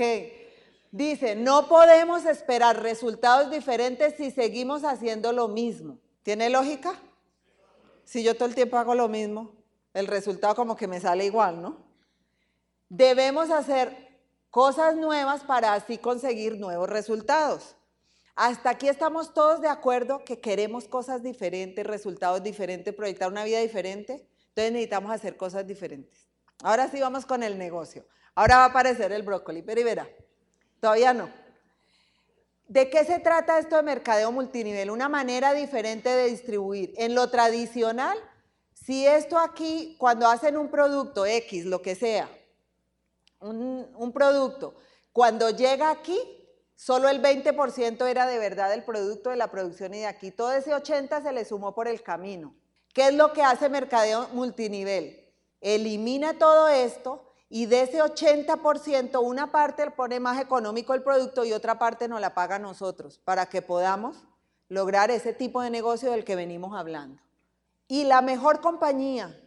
Dice, 0.93 1.37
no 1.37 1.69
podemos 1.69 2.27
esperar 2.27 2.83
resultados 2.83 3.51
diferentes 3.51 4.17
si 4.17 4.31
seguimos 4.31 4.85
haciendo 4.85 5.33
lo 5.33 5.49
mismo. 5.49 5.99
¿Tiene 6.23 6.51
lógica? 6.51 6.95
Si 8.05 8.23
yo 8.23 8.35
todo 8.35 8.49
el 8.49 8.55
tiempo 8.55 8.77
hago 8.77 8.95
lo 8.95 9.09
mismo, 9.09 9.53
el 9.95 10.07
resultado 10.09 10.55
como 10.55 10.77
que 10.77 10.89
me 10.89 11.01
sale 11.01 11.25
igual, 11.25 11.63
¿no? 11.63 11.79
Debemos 12.89 13.51
hacer 13.51 14.19
cosas 14.51 14.97
nuevas 14.97 15.43
para 15.45 15.75
así 15.75 15.97
conseguir 15.97 16.59
nuevos 16.59 16.91
resultados. 16.91 17.77
Hasta 18.43 18.71
aquí 18.71 18.89
estamos 18.89 19.35
todos 19.35 19.61
de 19.61 19.69
acuerdo 19.69 20.25
que 20.25 20.41
queremos 20.41 20.89
cosas 20.89 21.23
diferentes, 21.23 21.87
resultados 21.87 22.43
diferentes, 22.43 22.95
proyectar 22.95 23.31
una 23.31 23.45
vida 23.45 23.61
diferente. 23.61 24.27
Entonces 24.49 24.73
necesitamos 24.73 25.13
hacer 25.13 25.37
cosas 25.37 25.67
diferentes. 25.67 26.27
Ahora 26.63 26.89
sí 26.89 26.99
vamos 27.03 27.27
con 27.27 27.43
el 27.43 27.59
negocio. 27.59 28.07
Ahora 28.35 28.57
va 28.57 28.63
a 28.63 28.69
aparecer 28.69 29.13
el 29.13 29.25
brócoli, 29.25 29.61
pero 29.61 29.83
y 29.83 29.85
verá, 29.85 30.09
todavía 30.81 31.13
no. 31.13 31.31
¿De 32.67 32.89
qué 32.89 33.05
se 33.05 33.19
trata 33.19 33.59
esto 33.59 33.77
de 33.77 33.83
mercadeo 33.83 34.33
multinivel? 34.33 34.91
Una 34.91 35.11
manera 35.11 35.53
diferente 35.53 36.09
de 36.09 36.31
distribuir. 36.31 36.95
En 36.97 37.15
lo 37.15 37.29
tradicional, 37.29 38.17
si 38.73 39.07
esto 39.07 39.37
aquí, 39.37 39.97
cuando 39.99 40.27
hacen 40.27 40.57
un 40.57 40.71
producto 40.71 41.27
X, 41.27 41.67
lo 41.67 41.83
que 41.83 41.95
sea, 41.95 42.31
un, 43.41 43.87
un 43.95 44.13
producto, 44.15 44.77
cuando 45.13 45.51
llega 45.51 45.91
aquí, 45.91 46.19
Solo 46.81 47.11
el 47.11 47.21
20% 47.21 48.07
era 48.07 48.27
de 48.27 48.39
verdad 48.39 48.73
el 48.73 48.85
producto 48.85 49.29
de 49.29 49.37
la 49.37 49.51
producción 49.51 49.93
y 49.93 49.99
de 49.99 50.07
aquí 50.07 50.31
todo 50.31 50.51
ese 50.53 50.73
80% 50.73 51.23
se 51.23 51.31
le 51.31 51.45
sumó 51.45 51.75
por 51.75 51.87
el 51.89 52.03
camino. 52.03 52.55
¿Qué 52.95 53.09
es 53.09 53.15
lo 53.15 53.35
que 53.35 53.43
hace 53.43 53.69
mercadeo 53.69 54.29
multinivel? 54.33 55.31
Elimina 55.61 56.39
todo 56.39 56.69
esto 56.69 57.35
y 57.51 57.67
de 57.67 57.83
ese 57.83 58.03
80% 58.03 59.23
una 59.23 59.53
parte 59.53 59.91
pone 59.91 60.21
más 60.21 60.41
económico 60.41 60.95
el 60.95 61.03
producto 61.03 61.45
y 61.45 61.53
otra 61.53 61.79
parte 61.79 62.09
nos 62.09 62.19
la 62.19 62.33
paga 62.33 62.59
nosotros 62.59 63.19
para 63.19 63.45
que 63.45 63.61
podamos 63.61 64.17
lograr 64.71 65.11
ese 65.11 65.35
tipo 65.35 65.61
de 65.61 65.69
negocio 65.69 66.11
del 66.11 66.25
que 66.25 66.35
venimos 66.35 66.75
hablando. 66.75 67.21
Y 67.89 68.05
la 68.05 68.23
mejor 68.23 68.63
compañía 68.63 69.39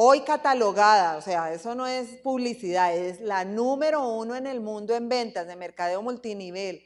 hoy 0.00 0.20
catalogada, 0.20 1.16
o 1.16 1.20
sea, 1.20 1.52
eso 1.52 1.74
no 1.74 1.84
es 1.88 2.20
publicidad, 2.22 2.94
es 2.94 3.20
la 3.20 3.44
número 3.44 4.06
uno 4.06 4.36
en 4.36 4.46
el 4.46 4.60
mundo 4.60 4.94
en 4.94 5.08
ventas 5.08 5.48
de 5.48 5.56
mercadeo 5.56 6.02
multinivel, 6.02 6.84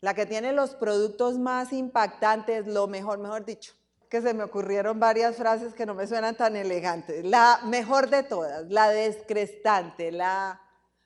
la 0.00 0.12
que 0.12 0.26
tiene 0.26 0.50
los 0.50 0.70
productos 0.70 1.38
más 1.38 1.72
impactantes, 1.72 2.66
lo 2.66 2.88
mejor, 2.88 3.20
mejor 3.20 3.44
dicho, 3.44 3.74
que 4.10 4.20
se 4.22 4.34
me 4.34 4.42
ocurrieron 4.42 4.98
varias 4.98 5.36
frases 5.36 5.72
que 5.72 5.86
no 5.86 5.94
me 5.94 6.08
suenan 6.08 6.36
tan 6.36 6.56
elegantes, 6.56 7.24
la 7.24 7.60
mejor 7.62 8.10
de 8.10 8.24
todas, 8.24 8.68
la 8.68 8.90
descrestante, 8.90 10.10
la 10.10 10.60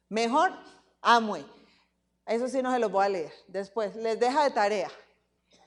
mejor, 0.09 0.53
Amway. 1.03 1.45
Eso 2.25 2.49
sí 2.49 2.63
no 2.63 2.73
se 2.73 2.79
los 2.79 2.91
voy 2.91 3.05
a 3.05 3.09
leer. 3.11 3.33
Después, 3.49 3.95
les 3.97 4.19
deja 4.19 4.45
de 4.45 4.53
tarea. 4.53 4.89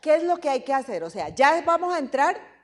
¿Qué 0.01 0.15
es 0.15 0.23
lo 0.23 0.37
que 0.37 0.49
hay 0.49 0.63
que 0.63 0.73
hacer? 0.73 1.03
O 1.03 1.11
sea, 1.11 1.29
ya 1.29 1.61
vamos 1.63 1.93
a 1.93 1.99
entrar 1.99 2.54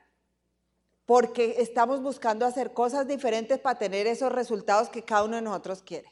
porque 1.06 1.56
estamos 1.60 2.02
buscando 2.02 2.46
hacer 2.46 2.74
cosas 2.74 3.08
diferentes 3.08 3.60
para 3.60 3.80
tener 3.80 4.08
esos 4.08 4.32
resultados 4.32 4.90
que 4.90 5.04
cada 5.04 5.24
uno 5.24 5.36
de 5.36 5.42
nosotros 5.42 5.82
quiere. 5.82 6.12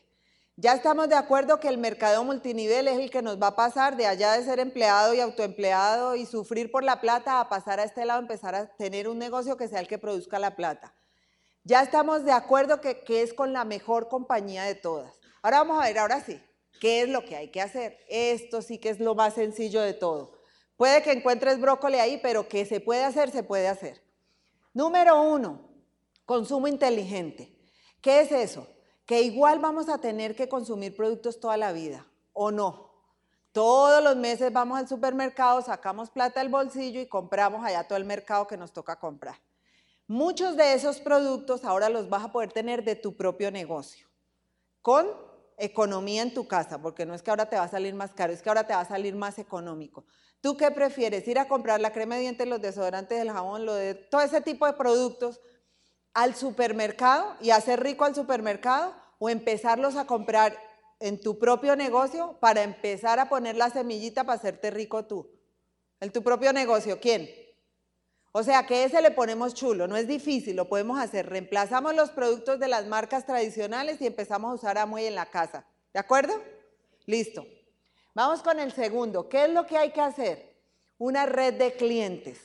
Ya 0.62 0.74
estamos 0.74 1.08
de 1.08 1.16
acuerdo 1.16 1.62
que 1.62 1.70
el 1.70 1.78
mercado 1.78 2.22
multinivel 2.26 2.90
es 2.90 3.00
el 3.00 3.10
que 3.10 3.22
nos 3.22 3.42
va 3.42 3.48
a 3.48 3.56
pasar 3.56 3.96
de 3.96 4.08
allá 4.08 4.34
de 4.34 4.44
ser 4.44 4.60
empleado 4.60 5.14
y 5.14 5.22
autoempleado 5.22 6.18
y 6.18 6.26
sufrir 6.26 6.70
por 6.70 6.84
la 6.84 7.00
plata 7.00 7.40
a 7.40 7.48
pasar 7.48 7.80
a 7.80 7.86
este 7.86 8.04
lado, 8.04 8.20
empezar 8.20 8.56
a 8.56 8.68
tener 8.76 9.08
un 9.08 9.18
negocio 9.18 9.56
que 9.56 9.70
sea 9.70 9.80
el 9.80 9.88
que 9.88 9.98
produzca 9.98 10.38
la 10.38 10.58
plata. 10.58 10.94
Ya 11.64 11.82
estamos 11.82 12.26
de 12.26 12.34
acuerdo 12.34 12.82
que, 12.82 13.00
que 13.06 13.22
es 13.22 13.34
con 13.34 13.54
la 13.54 13.64
mejor 13.64 14.10
compañía 14.10 14.64
de 14.64 14.76
todas. 14.76 15.14
Ahora 15.42 15.60
vamos 15.60 15.82
a 15.82 15.88
ver, 15.88 15.98
ahora 15.98 16.20
sí, 16.20 16.44
¿qué 16.82 17.04
es 17.04 17.10
lo 17.10 17.24
que 17.24 17.38
hay 17.38 17.52
que 17.52 17.62
hacer? 17.62 17.98
Esto 18.10 18.62
sí 18.62 18.80
que 18.80 18.90
es 18.90 19.00
lo 19.00 19.16
más 19.16 19.36
sencillo 19.36 19.80
de 19.80 19.94
todo. 19.94 20.34
Puede 20.76 21.02
que 21.04 21.14
encuentres 21.14 21.62
brócoli 21.62 22.00
ahí, 22.00 22.20
pero 22.22 22.50
que 22.50 22.66
se 22.66 22.82
puede 22.82 23.06
hacer, 23.06 23.32
se 23.32 23.44
puede 23.44 23.70
hacer. 23.70 24.02
Número 24.74 25.22
uno, 25.22 25.60
consumo 26.26 26.68
inteligente. 26.68 27.56
¿Qué 28.02 28.22
es 28.22 28.32
eso? 28.32 28.68
Que 29.06 29.22
igual 29.22 29.60
vamos 29.60 29.90
a 29.90 29.98
tener 29.98 30.36
que 30.36 30.48
consumir 30.48 30.96
productos 30.96 31.40
toda 31.40 31.58
la 31.58 31.72
vida, 31.72 32.06
¿o 32.34 32.52
no? 32.52 32.90
Todos 33.52 34.04
los 34.04 34.16
meses 34.16 34.54
vamos 34.54 34.78
al 34.78 34.88
supermercado, 34.88 35.62
sacamos 35.62 36.12
plata 36.12 36.40
del 36.40 36.50
bolsillo 36.50 37.02
y 37.02 37.08
compramos 37.08 37.66
allá 37.66 37.88
todo 37.88 37.98
el 37.98 38.06
mercado 38.06 38.46
que 38.46 38.58
nos 38.58 38.72
toca 38.72 39.00
comprar. 39.00 39.42
Muchos 40.08 40.56
de 40.56 40.74
esos 40.74 41.00
productos 41.00 41.66
ahora 41.66 41.90
los 41.90 42.10
vas 42.10 42.24
a 42.24 42.32
poder 42.32 42.52
tener 42.52 42.84
de 42.84 42.96
tu 42.96 43.18
propio 43.18 43.52
negocio, 43.52 44.08
con 44.82 45.08
economía 45.58 46.22
en 46.22 46.34
tu 46.34 46.48
casa, 46.48 46.82
porque 46.82 47.06
no 47.06 47.14
es 47.14 47.22
que 47.22 47.32
ahora 47.32 47.50
te 47.50 47.58
va 47.58 47.64
a 47.64 47.70
salir 47.70 47.94
más 47.94 48.14
caro, 48.14 48.34
es 48.34 48.42
que 48.42 48.50
ahora 48.50 48.66
te 48.66 48.74
va 48.74 48.82
a 48.82 48.86
salir 48.86 49.16
más 49.16 49.40
económico. 49.40 50.06
¿Tú 50.42 50.56
qué 50.56 50.72
prefieres? 50.72 51.28
Ir 51.28 51.38
a 51.38 51.48
comprar 51.48 51.82
la 51.82 51.92
crema 51.92 52.16
de 52.16 52.22
dientes, 52.22 52.48
los 52.48 52.62
desodorantes, 52.62 53.20
el 53.20 53.32
jabón, 53.32 53.66
todo 54.10 54.22
ese 54.22 54.42
tipo 54.42 54.66
de 54.66 54.74
productos 54.74 55.42
al 56.14 56.36
supermercado 56.36 57.36
y 57.42 57.52
hacer 57.52 57.82
rico 57.82 58.06
al 58.06 58.16
supermercado 58.16 58.96
o 59.20 59.30
empezarlos 59.30 59.96
a 59.96 60.06
comprar 60.06 60.58
en 61.00 61.20
tu 61.20 61.38
propio 61.38 61.76
negocio 61.76 62.38
para 62.40 62.64
empezar 62.64 63.20
a 63.20 63.30
poner 63.30 63.56
la 63.56 63.70
semillita 63.70 64.24
para 64.24 64.38
hacerte 64.38 64.72
rico 64.72 65.06
tú. 65.06 65.30
En 66.00 66.12
tu 66.12 66.24
propio 66.24 66.54
negocio, 66.54 67.00
¿quién? 67.00 67.30
O 68.32 68.44
sea, 68.44 68.66
que 68.66 68.84
ese 68.84 69.02
le 69.02 69.12
ponemos 69.12 69.54
chulo, 69.56 69.88
no 69.88 69.98
es 69.98 70.08
difícil, 70.08 70.56
lo 70.56 70.70
podemos 70.70 71.00
hacer. 71.00 71.28
Reemplazamos 71.28 71.96
los 71.96 72.12
productos 72.12 72.60
de 72.60 72.68
las 72.68 72.86
marcas 72.86 73.26
tradicionales 73.26 74.00
y 74.02 74.08
empezamos 74.08 74.52
a 74.52 74.56
usar 74.56 74.78
Amway 74.78 75.08
en 75.08 75.16
la 75.16 75.26
casa. 75.26 75.66
¿De 75.94 76.00
acuerdo? 76.00 76.34
Listo. 77.06 77.46
Vamos 78.14 78.42
con 78.42 78.60
el 78.60 78.72
segundo. 78.72 79.30
¿Qué 79.30 79.46
es 79.46 79.50
lo 79.50 79.66
que 79.66 79.78
hay 79.78 79.92
que 79.92 80.02
hacer? 80.02 80.56
Una 80.98 81.26
red 81.26 81.54
de 81.54 81.74
clientes. 81.74 82.40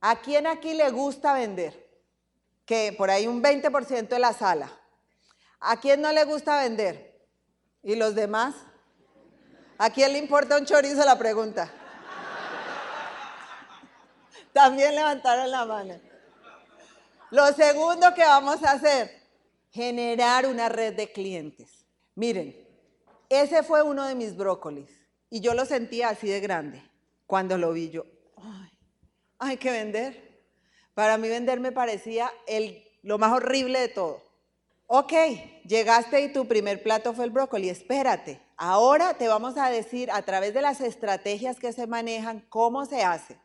¿A 0.00 0.20
quién 0.20 0.46
aquí 0.46 0.74
le 0.74 0.90
gusta 0.90 1.32
vender? 1.34 1.88
Que 2.64 2.94
por 2.96 3.10
ahí 3.10 3.26
un 3.26 3.42
20% 3.42 4.08
de 4.08 4.18
la 4.18 4.32
sala. 4.32 4.70
¿A 5.60 5.80
quién 5.80 6.00
no 6.00 6.12
le 6.12 6.24
gusta 6.24 6.60
vender? 6.62 7.26
¿Y 7.82 7.96
los 7.96 8.14
demás? 8.14 8.54
¿A 9.78 9.90
quién 9.90 10.12
le 10.12 10.18
importa 10.18 10.58
un 10.58 10.66
chorizo 10.66 11.04
la 11.04 11.18
pregunta? 11.18 11.70
También 14.52 14.94
levantaron 14.94 15.50
la 15.50 15.64
mano. 15.64 16.00
Lo 17.30 17.46
segundo 17.52 18.14
que 18.14 18.22
vamos 18.22 18.62
a 18.62 18.72
hacer, 18.72 19.22
generar 19.70 20.46
una 20.46 20.68
red 20.68 20.94
de 20.94 21.12
clientes. 21.12 21.84
Miren, 22.14 22.67
ese 23.28 23.62
fue 23.62 23.82
uno 23.82 24.06
de 24.06 24.14
mis 24.14 24.36
brócolis 24.36 24.90
y 25.30 25.40
yo 25.40 25.54
lo 25.54 25.64
sentía 25.64 26.08
así 26.08 26.28
de 26.28 26.40
grande 26.40 26.82
cuando 27.26 27.58
lo 27.58 27.72
vi 27.72 27.90
yo. 27.90 28.04
Ay, 28.36 28.70
hay 29.38 29.56
que 29.56 29.70
vender. 29.70 30.28
Para 30.94 31.18
mí 31.18 31.28
vender 31.28 31.60
me 31.60 31.72
parecía 31.72 32.32
el, 32.46 32.84
lo 33.02 33.18
más 33.18 33.32
horrible 33.32 33.80
de 33.80 33.88
todo. 33.88 34.22
Ok, 34.86 35.12
llegaste 35.66 36.22
y 36.22 36.32
tu 36.32 36.48
primer 36.48 36.82
plato 36.82 37.12
fue 37.12 37.26
el 37.26 37.30
brócoli. 37.30 37.68
Espérate, 37.68 38.40
ahora 38.56 39.14
te 39.14 39.28
vamos 39.28 39.58
a 39.58 39.68
decir 39.68 40.10
a 40.10 40.22
través 40.22 40.54
de 40.54 40.62
las 40.62 40.80
estrategias 40.80 41.58
que 41.58 41.74
se 41.74 41.86
manejan 41.86 42.40
cómo 42.48 42.86
se 42.86 43.04
hace. 43.04 43.38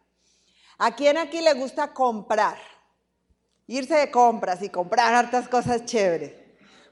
¿A 0.77 0.95
quién 0.95 1.17
aquí 1.17 1.41
le 1.41 1.53
gusta 1.53 1.93
comprar? 1.93 2.57
Irse 3.67 3.95
de 3.95 4.09
compras 4.09 4.61
y 4.61 4.69
comprar 4.69 5.13
hartas 5.13 5.49
cosas 5.49 5.85
chéveres. 5.85 6.33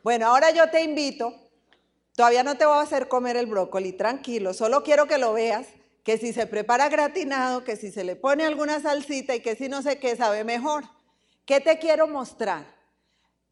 Bueno, 0.03 0.27
ahora 0.27 0.51
yo 0.51 0.69
te 0.69 0.83
invito, 0.83 1.33
todavía 2.15 2.43
no 2.43 2.57
te 2.57 2.65
voy 2.65 2.77
a 2.77 2.81
hacer 2.81 3.07
comer 3.07 3.37
el 3.37 3.45
brócoli, 3.45 3.93
tranquilo, 3.93 4.53
solo 4.53 4.83
quiero 4.83 5.07
que 5.07 5.17
lo 5.17 5.33
veas, 5.33 5.67
que 6.03 6.17
si 6.17 6.33
se 6.33 6.47
prepara 6.47 6.89
gratinado, 6.89 7.63
que 7.63 7.75
si 7.75 7.91
se 7.91 8.03
le 8.03 8.15
pone 8.15 8.45
alguna 8.45 8.79
salsita 8.79 9.35
y 9.35 9.41
que 9.41 9.55
si 9.55 9.69
no 9.69 9.81
sé 9.81 9.99
qué 9.99 10.15
sabe 10.15 10.43
mejor. 10.43 10.83
¿Qué 11.45 11.59
te 11.59 11.79
quiero 11.79 12.07
mostrar? 12.07 12.65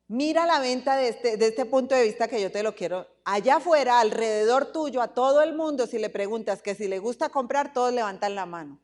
Mira 0.08 0.48
la 0.48 0.60
venta 0.60 0.96
de 0.96 1.10
este, 1.10 1.46
este 1.46 1.66
punto 1.66 1.94
de 1.94 2.04
vista 2.04 2.28
que 2.28 2.42
yo 2.42 2.52
te 2.52 2.64
lo 2.64 2.74
quiero. 2.74 3.06
Allá 3.26 3.58
afuera, 3.58 4.00
alrededor 4.00 4.72
tuyo, 4.72 5.02
a 5.02 5.10
todo 5.10 5.44
el 5.44 5.54
mundo, 5.56 5.86
si 5.86 6.00
le 6.00 6.10
preguntas 6.10 6.64
que 6.64 6.74
si 6.74 6.88
le 6.88 6.98
gusta 6.98 7.30
comprar, 7.30 7.74
todos 7.74 7.94
levantan 7.94 8.34
la 8.34 8.48
mano. 8.48 8.80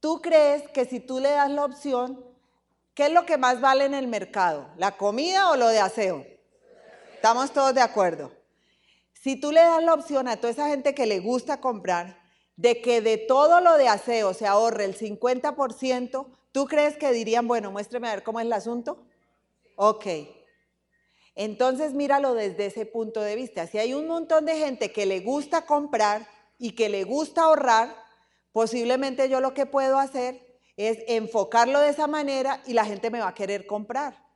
¿Tú 0.00 0.20
crees 0.20 0.68
que 0.68 0.84
si 0.84 1.00
tú 1.00 1.20
le 1.20 1.30
das 1.30 1.50
la 1.50 1.64
opción, 1.64 2.22
qué 2.94 3.06
es 3.06 3.12
lo 3.12 3.24
que 3.24 3.38
más 3.38 3.60
vale 3.60 3.86
en 3.86 3.94
el 3.94 4.06
mercado? 4.06 4.68
¿La 4.76 4.96
comida 4.98 5.50
o 5.50 5.56
lo 5.56 5.68
de 5.68 5.80
aseo? 5.80 6.37
Estamos 7.18 7.52
todos 7.52 7.74
de 7.74 7.80
acuerdo. 7.80 8.32
Si 9.12 9.36
tú 9.36 9.52
le 9.52 9.60
das 9.60 9.82
la 9.82 9.94
opción 9.94 10.28
a 10.28 10.36
toda 10.36 10.52
esa 10.52 10.68
gente 10.68 10.94
que 10.94 11.04
le 11.04 11.20
gusta 11.20 11.60
comprar, 11.60 12.20
de 12.56 12.80
que 12.80 13.00
de 13.00 13.18
todo 13.18 13.60
lo 13.60 13.76
de 13.76 13.88
aseo 13.88 14.32
se 14.32 14.46
ahorre 14.46 14.84
el 14.84 14.96
50%, 14.96 16.26
¿tú 16.52 16.66
crees 16.66 16.96
que 16.96 17.12
dirían, 17.12 17.46
bueno, 17.46 17.70
muéstreme 17.70 18.08
a 18.08 18.14
ver 18.14 18.22
cómo 18.22 18.40
es 18.40 18.46
el 18.46 18.52
asunto? 18.52 19.04
Ok. 19.76 20.06
Entonces 21.34 21.92
míralo 21.92 22.34
desde 22.34 22.66
ese 22.66 22.86
punto 22.86 23.20
de 23.20 23.36
vista. 23.36 23.66
Si 23.66 23.78
hay 23.78 23.94
un 23.94 24.06
montón 24.06 24.46
de 24.46 24.56
gente 24.56 24.92
que 24.92 25.04
le 25.04 25.20
gusta 25.20 25.66
comprar 25.66 26.26
y 26.56 26.72
que 26.72 26.88
le 26.88 27.04
gusta 27.04 27.42
ahorrar, 27.42 28.08
Posiblemente 28.58 29.28
yo 29.28 29.40
lo 29.40 29.54
que 29.54 29.66
puedo 29.66 29.98
hacer 29.98 30.60
es 30.76 30.98
enfocarlo 31.06 31.78
de 31.80 31.90
esa 31.90 32.08
manera 32.08 32.60
y 32.66 32.72
la 32.72 32.84
gente 32.84 33.08
me 33.08 33.20
va 33.20 33.28
a 33.28 33.34
querer 33.34 33.66
comprar. 33.68 34.27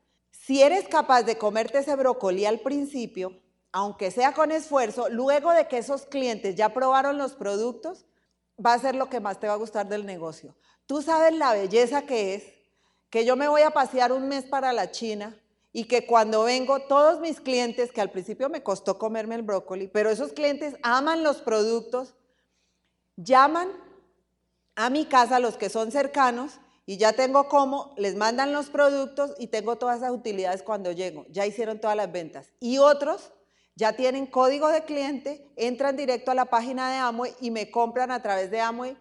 Si 0.44 0.60
eres 0.60 0.88
capaz 0.88 1.22
de 1.22 1.38
comerte 1.38 1.78
ese 1.78 1.94
brócoli 1.94 2.46
al 2.46 2.58
principio, 2.58 3.40
aunque 3.70 4.10
sea 4.10 4.34
con 4.34 4.50
esfuerzo, 4.50 5.08
luego 5.08 5.52
de 5.52 5.68
que 5.68 5.78
esos 5.78 6.04
clientes 6.04 6.56
ya 6.56 6.74
probaron 6.74 7.16
los 7.16 7.34
productos, 7.34 8.06
va 8.64 8.74
a 8.74 8.78
ser 8.80 8.96
lo 8.96 9.08
que 9.08 9.20
más 9.20 9.38
te 9.38 9.46
va 9.46 9.52
a 9.52 9.58
gustar 9.58 9.88
del 9.88 10.04
negocio. 10.04 10.56
Tú 10.86 11.00
sabes 11.00 11.32
la 11.32 11.52
belleza 11.52 12.02
que 12.02 12.34
es 12.34 12.44
que 13.08 13.24
yo 13.24 13.36
me 13.36 13.46
voy 13.46 13.62
a 13.62 13.70
pasear 13.70 14.12
un 14.12 14.26
mes 14.26 14.44
para 14.44 14.72
la 14.72 14.90
China 14.90 15.40
y 15.72 15.84
que 15.84 16.06
cuando 16.06 16.42
vengo 16.42 16.80
todos 16.80 17.20
mis 17.20 17.40
clientes, 17.40 17.92
que 17.92 18.00
al 18.00 18.10
principio 18.10 18.48
me 18.48 18.64
costó 18.64 18.98
comerme 18.98 19.36
el 19.36 19.42
brócoli, 19.42 19.86
pero 19.86 20.10
esos 20.10 20.32
clientes 20.32 20.74
aman 20.82 21.22
los 21.22 21.36
productos, 21.36 22.16
llaman 23.14 23.70
a 24.74 24.90
mi 24.90 25.06
casa, 25.06 25.38
los 25.38 25.56
que 25.56 25.68
son 25.68 25.92
cercanos, 25.92 26.58
y 26.84 26.96
ya 26.96 27.12
tengo 27.12 27.48
cómo, 27.48 27.94
les 27.96 28.16
mandan 28.16 28.52
los 28.52 28.68
productos 28.68 29.34
y 29.38 29.46
tengo 29.46 29.76
todas 29.76 29.98
esas 29.98 30.10
utilidades 30.10 30.62
cuando 30.62 30.90
llego. 30.90 31.24
Ya 31.28 31.46
hicieron 31.46 31.80
todas 31.80 31.96
las 31.96 32.10
ventas. 32.10 32.50
Y 32.58 32.78
otros 32.78 33.32
ya 33.76 33.94
tienen 33.94 34.26
código 34.26 34.68
de 34.68 34.84
cliente, 34.84 35.48
entran 35.56 35.96
directo 35.96 36.30
a 36.32 36.34
la 36.34 36.46
página 36.46 36.90
de 36.90 36.98
Amway 36.98 37.34
y 37.40 37.50
me 37.50 37.70
compran 37.70 38.10
a 38.10 38.20
través 38.20 38.50
de 38.50 38.60
Amway 38.60 38.96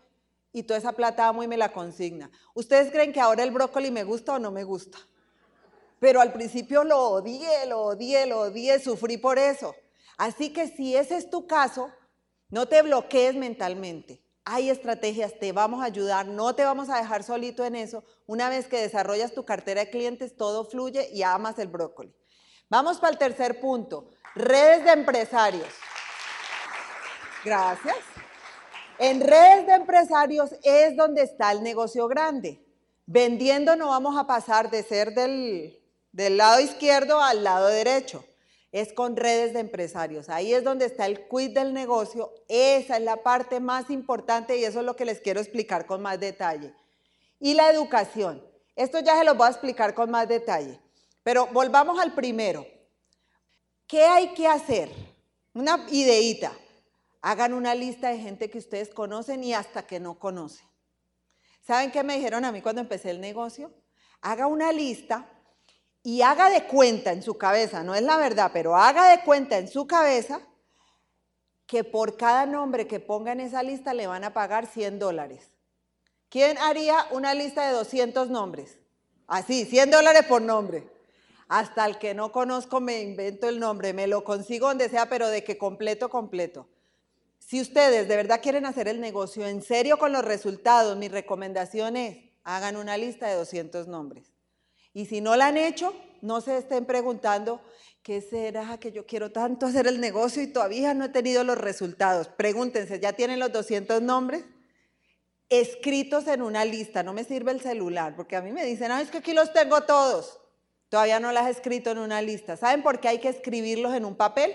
y 0.54 0.64
toda 0.64 0.80
esa 0.80 0.94
plata 0.94 1.28
Amway 1.28 1.48
me 1.48 1.58
la 1.58 1.74
consigna. 1.74 2.30
¿Ustedes 2.54 2.92
creen 2.92 3.14
que 3.14 3.20
ahora 3.20 3.44
el 3.44 3.52
brócoli 3.52 3.90
me 3.90 4.04
gusta 4.04 4.36
o 4.36 4.40
no 4.40 4.52
me 4.52 4.64
gusta? 4.64 5.00
Pero 6.00 6.22
al 6.22 6.34
principio 6.34 6.84
lo 6.84 7.00
odié, 7.00 7.66
lo 7.68 7.82
odié, 7.82 8.26
lo 8.28 8.42
odié, 8.42 8.80
sufrí 8.80 9.18
por 9.18 9.40
eso. 9.40 9.76
Así 10.18 10.54
que 10.54 10.68
si 10.68 10.96
ese 10.96 11.18
es 11.18 11.30
tu 11.30 11.48
caso, 11.48 11.92
no 12.50 12.68
te 12.68 12.82
bloquees 12.84 13.36
mentalmente 13.36 14.22
hay 14.46 14.70
estrategias, 14.70 15.38
te 15.40 15.52
vamos 15.52 15.82
a 15.82 15.86
ayudar, 15.86 16.28
no 16.28 16.56
te 16.56 16.64
vamos 16.64 16.90
a 16.90 16.98
dejar 16.98 17.24
solito 17.24 17.64
en 17.64 17.76
eso. 17.76 18.04
Una 18.26 18.50
vez 18.50 18.68
que 18.68 18.82
desarrollas 18.82 19.34
tu 19.34 19.46
cartera 19.46 19.82
de 19.82 19.92
clientes, 19.92 20.36
todo 20.36 20.66
fluye 20.66 21.10
y 21.14 21.24
amas 21.24 21.60
el 21.60 21.68
brócoli. 21.68 22.14
Vamos 22.70 23.00
para 23.00 23.12
el 23.12 23.18
tercer 23.18 23.60
punto, 23.60 24.10
redes 24.34 24.86
de 24.86 24.92
empresarios. 24.92 25.68
Gracias. 27.44 27.98
En 28.98 29.22
redes 29.22 29.68
de 29.68 29.74
empresarios 29.74 30.56
es 30.64 30.96
donde 30.96 31.24
está 31.24 31.52
el 31.52 31.64
negocio 31.64 32.08
grande. 32.08 32.64
Vendiendo 33.06 33.76
no 33.76 33.90
vamos 33.90 34.18
a 34.18 34.28
pasar 34.28 34.70
de 34.70 34.84
ser 34.84 35.14
del, 35.14 35.80
del 36.12 36.38
lado 36.38 36.62
izquierdo 36.62 37.22
al 37.22 37.44
lado 37.44 37.68
derecho 37.68 38.24
es 38.72 38.94
con 38.94 39.18
redes 39.18 39.54
de 39.54 39.60
empresarios. 39.60 40.30
Ahí 40.30 40.54
es 40.54 40.64
donde 40.64 40.86
está 40.86 41.06
el 41.06 41.28
quid 41.28 41.52
del 41.52 41.74
negocio. 41.74 42.34
Esa 42.48 42.98
es 42.98 43.04
la 43.04 43.18
parte 43.18 43.60
más 43.60 43.90
importante 43.90 44.58
y 44.58 44.64
eso 44.64 44.80
es 44.80 44.86
lo 44.86 44.96
que 44.96 45.06
les 45.06 45.20
quiero 45.20 45.42
explicar 45.42 45.86
con 45.86 46.02
más 46.02 46.20
detalle. 46.20 46.74
Y 47.40 47.54
la 47.54 47.70
educación. 47.70 48.42
Esto 48.76 49.00
ya 49.00 49.18
se 49.18 49.26
lo 49.26 49.36
voy 49.36 49.48
a 49.48 49.52
explicar 49.52 49.94
con 49.94 50.10
más 50.10 50.28
detalle. 50.28 50.80
Pero 51.24 51.48
volvamos 51.48 52.00
al 52.00 52.14
primero. 52.14 52.66
¿Qué 53.88 54.04
hay 54.04 54.34
que 54.34 54.48
hacer? 54.48 54.90
Una 55.54 55.86
ideita. 55.90 56.54
Hagan 57.22 57.54
una 57.54 57.76
lista 57.76 58.10
de 58.10 58.20
gente 58.20 58.50
que 58.50 58.58
ustedes 58.58 58.90
conocen 58.90 59.44
y 59.44 59.54
hasta 59.54 59.86
que 59.86 60.00
no 60.00 60.18
conocen. 60.18 60.66
¿Saben 61.62 61.92
qué 61.92 62.04
me 62.04 62.16
dijeron 62.16 62.46
a 62.46 62.52
mí 62.52 62.62
cuando 62.62 62.82
empecé 62.82 63.12
el 63.12 63.22
negocio? 63.22 63.72
Haga 64.22 64.48
una 64.48 64.72
lista 64.72 65.30
y 66.04 66.22
haga 66.22 66.50
de 66.50 66.66
cuenta 66.66 67.12
en 67.12 67.22
su 67.22 67.38
cabeza, 67.38 67.84
no 67.84 67.96
es 67.96 68.02
la 68.02 68.18
verdad, 68.18 68.52
pero 68.54 68.76
haga 68.76 69.10
de 69.10 69.24
cuenta 69.24 69.58
en 69.58 69.68
su 69.68 69.86
cabeza 69.88 70.42
que 71.68 71.84
por 71.84 72.18
cada 72.18 72.46
nombre 72.46 72.88
que 72.88 73.00
ponga 73.00 73.32
en 73.32 73.40
esa 73.40 73.64
lista 73.64 73.94
le 73.94 74.08
van 74.08 74.24
a 74.24 74.34
pagar 74.34 74.66
100 74.66 75.00
dólares. 75.00 75.52
¿Quién 76.30 76.58
haría 76.58 77.06
una 77.12 77.34
lista 77.34 77.68
de 77.68 77.74
200 77.74 78.30
nombres? 78.30 78.78
Así, 79.28 79.66
100 79.66 79.92
dólares 79.92 80.24
por 80.28 80.42
nombre. 80.42 80.90
Hasta 81.48 81.86
el 81.86 81.98
que 81.98 82.14
no 82.14 82.32
conozco 82.32 82.80
me 82.80 83.02
invento 83.02 83.48
el 83.48 83.60
nombre, 83.60 83.94
me 83.94 84.08
lo 84.08 84.24
consigo 84.24 84.68
donde 84.68 84.90
sea, 84.90 85.08
pero 85.08 85.28
de 85.28 85.44
que 85.44 85.58
completo, 85.58 86.10
completo. 86.10 86.68
Si 87.40 87.60
ustedes 87.60 88.08
de 88.08 88.16
verdad 88.16 88.42
quieren 88.42 88.66
hacer 88.66 88.88
el 88.88 89.02
negocio 89.02 89.46
en 89.46 89.62
serio 89.62 89.98
con 89.98 90.14
los 90.14 90.24
resultados, 90.24 90.98
mi 90.98 91.10
recomendación 91.10 91.98
es, 91.98 92.18
hagan 92.44 92.78
una 92.78 92.98
lista 92.98 93.28
de 93.28 93.36
200 93.36 93.88
nombres. 93.88 94.32
Y 94.94 95.06
si 95.06 95.22
no 95.22 95.36
la 95.36 95.48
han 95.48 95.58
hecho, 95.58 95.94
no 96.22 96.42
se 96.42 96.58
estén 96.58 96.86
preguntando, 96.86 97.62
¿qué 98.04 98.22
será 98.22 98.78
que 98.80 98.92
yo 98.92 99.06
quiero 99.06 99.32
tanto 99.32 99.66
hacer 99.66 99.88
el 99.88 100.00
negocio 100.00 100.42
y 100.42 100.48
todavía 100.48 100.94
no 100.94 101.06
he 101.06 101.10
tenido 101.10 101.44
los 101.44 101.58
resultados? 101.58 102.28
Pregúntense, 102.28 103.00
¿ya 103.00 103.14
tienen 103.14 103.40
los 103.40 103.52
200 103.52 104.02
nombres? 104.02 104.44
Escritos 105.50 106.28
en 106.28 106.42
una 106.42 106.64
lista, 106.66 107.04
no 107.04 107.14
me 107.14 107.24
sirve 107.24 107.52
el 107.52 107.62
celular, 107.62 108.16
porque 108.16 108.36
a 108.36 108.42
mí 108.42 108.52
me 108.52 108.66
dicen, 108.66 108.92
ah, 108.92 109.02
es 109.02 109.12
que 109.12 109.18
aquí 109.18 109.34
los 109.34 109.52
tengo 109.54 109.82
todos. 109.82 110.40
Todavía 110.90 111.20
no 111.20 111.32
las 111.32 111.48
he 111.48 111.52
escrito 111.52 111.92
en 111.92 112.00
una 112.00 112.22
lista. 112.22 112.58
¿Saben 112.58 112.84
por 112.84 113.00
qué 113.00 113.08
hay 113.08 113.20
que 113.20 113.30
escribirlos 113.30 113.94
en 113.94 114.04
un 114.04 114.16
papel? 114.16 114.54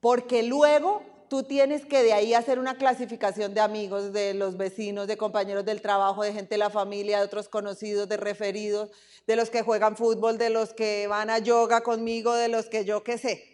Porque 0.00 0.42
luego 0.42 1.02
tú 1.28 1.42
tienes 1.42 1.84
que 1.84 2.02
de 2.02 2.12
ahí 2.12 2.34
hacer 2.34 2.58
una 2.58 2.76
clasificación 2.76 3.54
de 3.54 3.60
amigos, 3.60 4.12
de 4.12 4.34
los 4.34 4.56
vecinos, 4.56 5.06
de 5.06 5.16
compañeros 5.16 5.64
del 5.64 5.82
trabajo, 5.82 6.22
de 6.22 6.32
gente 6.32 6.54
de 6.54 6.58
la 6.58 6.70
familia, 6.70 7.18
de 7.18 7.24
otros 7.24 7.48
conocidos, 7.48 8.08
de 8.08 8.16
referidos, 8.16 8.90
de 9.26 9.36
los 9.36 9.50
que 9.50 9.62
juegan 9.62 9.96
fútbol, 9.96 10.38
de 10.38 10.50
los 10.50 10.72
que 10.72 11.06
van 11.08 11.30
a 11.30 11.38
yoga 11.38 11.82
conmigo, 11.82 12.34
de 12.34 12.48
los 12.48 12.66
que 12.66 12.84
yo 12.84 13.02
qué 13.02 13.18
sé. 13.18 13.44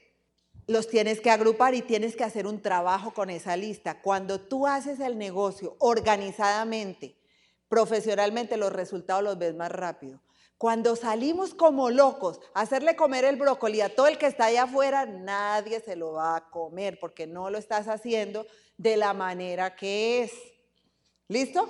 Los 0.67 0.89
tienes 0.89 1.21
que 1.21 1.31
agrupar 1.31 1.75
y 1.75 1.83
tienes 1.83 2.15
que 2.15 2.25
hacer 2.25 2.47
un 2.47 2.63
trabajo 2.63 3.13
con 3.13 3.31
esa 3.31 3.57
lista. 3.57 4.01
Cuando 4.01 4.41
tú 4.41 4.67
haces 4.67 5.01
el 5.01 5.19
negocio 5.19 5.77
organizadamente, 5.79 7.17
profesionalmente, 7.69 8.57
los 8.57 8.73
resultados 8.73 9.25
los 9.25 9.39
ves 9.39 9.55
más 9.55 9.73
rápido. 9.73 10.21
Cuando 10.63 10.95
salimos 10.95 11.55
como 11.55 11.91
locos 11.91 12.39
a 12.55 12.61
hacerle 12.61 12.95
comer 12.95 13.25
el 13.25 13.35
brócoli 13.35 13.81
a 13.81 13.97
todo 13.97 14.07
el 14.07 14.17
que 14.17 14.27
está 14.27 14.45
allá 14.45 14.63
afuera, 14.63 15.07
nadie 15.07 15.81
se 15.81 15.97
lo 15.97 16.13
va 16.13 16.37
a 16.37 16.51
comer 16.51 17.01
porque 17.01 17.27
no 17.27 17.51
lo 17.51 17.59
estás 17.59 17.89
haciendo 17.89 18.47
de 18.79 18.97
la 18.97 19.13
manera 19.13 19.75
que 19.75 20.23
es. 20.23 20.33
¿Listo? 21.27 21.69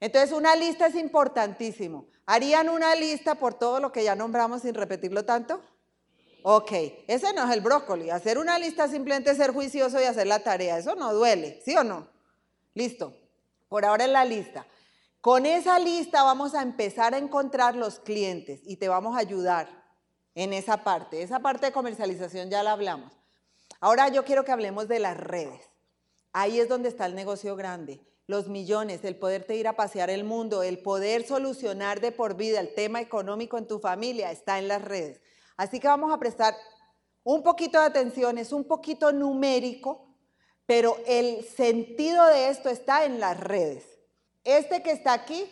Entonces 0.00 0.32
una 0.32 0.54
lista 0.54 0.86
es 0.86 0.96
importantísimo. 0.96 2.08
¿Harían 2.26 2.68
una 2.68 2.94
lista 2.94 3.36
por 3.36 3.54
todo 3.54 3.80
lo 3.80 3.90
que 3.90 4.04
ya 4.04 4.14
nombramos 4.14 4.60
sin 4.60 4.74
repetirlo 4.74 5.24
tanto? 5.24 5.62
Ok, 6.42 6.72
ese 7.06 7.32
no 7.32 7.42
es 7.48 7.56
el 7.56 7.62
brócoli. 7.62 8.10
Hacer 8.10 8.36
una 8.36 8.58
lista 8.58 8.86
simplemente 8.86 9.30
es 9.30 9.38
ser 9.38 9.52
juicioso 9.52 9.98
y 9.98 10.04
hacer 10.04 10.26
la 10.26 10.40
tarea. 10.40 10.76
Eso 10.76 10.94
no 10.94 11.14
duele, 11.14 11.62
¿sí 11.64 11.74
o 11.74 11.82
no? 11.82 12.06
Listo. 12.74 13.14
Por 13.70 13.86
ahora 13.86 14.04
es 14.04 14.10
la 14.10 14.26
lista. 14.26 14.66
Con 15.26 15.44
esa 15.44 15.80
lista 15.80 16.22
vamos 16.22 16.54
a 16.54 16.62
empezar 16.62 17.12
a 17.12 17.18
encontrar 17.18 17.74
los 17.74 17.98
clientes 17.98 18.60
y 18.62 18.76
te 18.76 18.88
vamos 18.88 19.16
a 19.16 19.18
ayudar 19.18 19.68
en 20.36 20.52
esa 20.52 20.84
parte. 20.84 21.20
Esa 21.20 21.40
parte 21.40 21.66
de 21.66 21.72
comercialización 21.72 22.48
ya 22.48 22.62
la 22.62 22.70
hablamos. 22.70 23.10
Ahora 23.80 24.08
yo 24.08 24.24
quiero 24.24 24.44
que 24.44 24.52
hablemos 24.52 24.86
de 24.86 25.00
las 25.00 25.16
redes. 25.16 25.68
Ahí 26.32 26.60
es 26.60 26.68
donde 26.68 26.88
está 26.88 27.06
el 27.06 27.16
negocio 27.16 27.56
grande. 27.56 28.06
Los 28.28 28.46
millones, 28.46 29.02
el 29.02 29.16
poderte 29.16 29.56
ir 29.56 29.66
a 29.66 29.74
pasear 29.74 30.10
el 30.10 30.22
mundo, 30.22 30.62
el 30.62 30.78
poder 30.78 31.26
solucionar 31.26 32.00
de 32.00 32.12
por 32.12 32.36
vida 32.36 32.60
el 32.60 32.72
tema 32.72 33.00
económico 33.00 33.58
en 33.58 33.66
tu 33.66 33.80
familia 33.80 34.30
está 34.30 34.60
en 34.60 34.68
las 34.68 34.80
redes. 34.80 35.20
Así 35.56 35.80
que 35.80 35.88
vamos 35.88 36.12
a 36.12 36.20
prestar 36.20 36.54
un 37.24 37.42
poquito 37.42 37.80
de 37.80 37.86
atención, 37.86 38.38
es 38.38 38.52
un 38.52 38.62
poquito 38.62 39.10
numérico, 39.10 40.06
pero 40.66 40.96
el 41.04 41.44
sentido 41.44 42.24
de 42.26 42.48
esto 42.48 42.68
está 42.68 43.04
en 43.04 43.18
las 43.18 43.40
redes. 43.40 43.95
Este 44.46 44.80
que 44.80 44.92
está 44.92 45.12
aquí, 45.12 45.44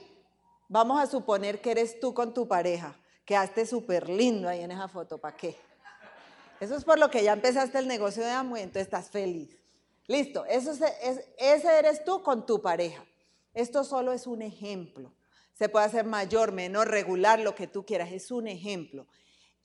vamos 0.68 1.02
a 1.02 1.08
suponer 1.08 1.60
que 1.60 1.72
eres 1.72 1.98
tú 1.98 2.14
con 2.14 2.32
tu 2.32 2.46
pareja. 2.46 2.96
Quedaste 3.24 3.66
súper 3.66 4.08
lindo 4.08 4.48
ahí 4.48 4.60
en 4.60 4.70
esa 4.70 4.86
foto, 4.86 5.18
¿para 5.18 5.36
qué? 5.36 5.58
Eso 6.60 6.76
es 6.76 6.84
por 6.84 7.00
lo 7.00 7.10
que 7.10 7.24
ya 7.24 7.32
empezaste 7.32 7.76
el 7.76 7.88
negocio 7.88 8.22
de 8.22 8.30
Amway, 8.30 8.62
entonces 8.62 8.84
estás 8.84 9.10
feliz. 9.10 9.50
Listo, 10.06 10.44
eso 10.44 10.70
es, 10.70 11.24
ese 11.38 11.76
eres 11.76 12.04
tú 12.04 12.22
con 12.22 12.46
tu 12.46 12.62
pareja. 12.62 13.04
Esto 13.52 13.82
solo 13.82 14.12
es 14.12 14.28
un 14.28 14.42
ejemplo. 14.42 15.12
Se 15.54 15.68
puede 15.68 15.86
hacer 15.86 16.04
mayor, 16.04 16.52
menor, 16.52 16.86
regular, 16.86 17.40
lo 17.40 17.56
que 17.56 17.66
tú 17.66 17.84
quieras, 17.84 18.12
es 18.12 18.30
un 18.30 18.46
ejemplo. 18.46 19.08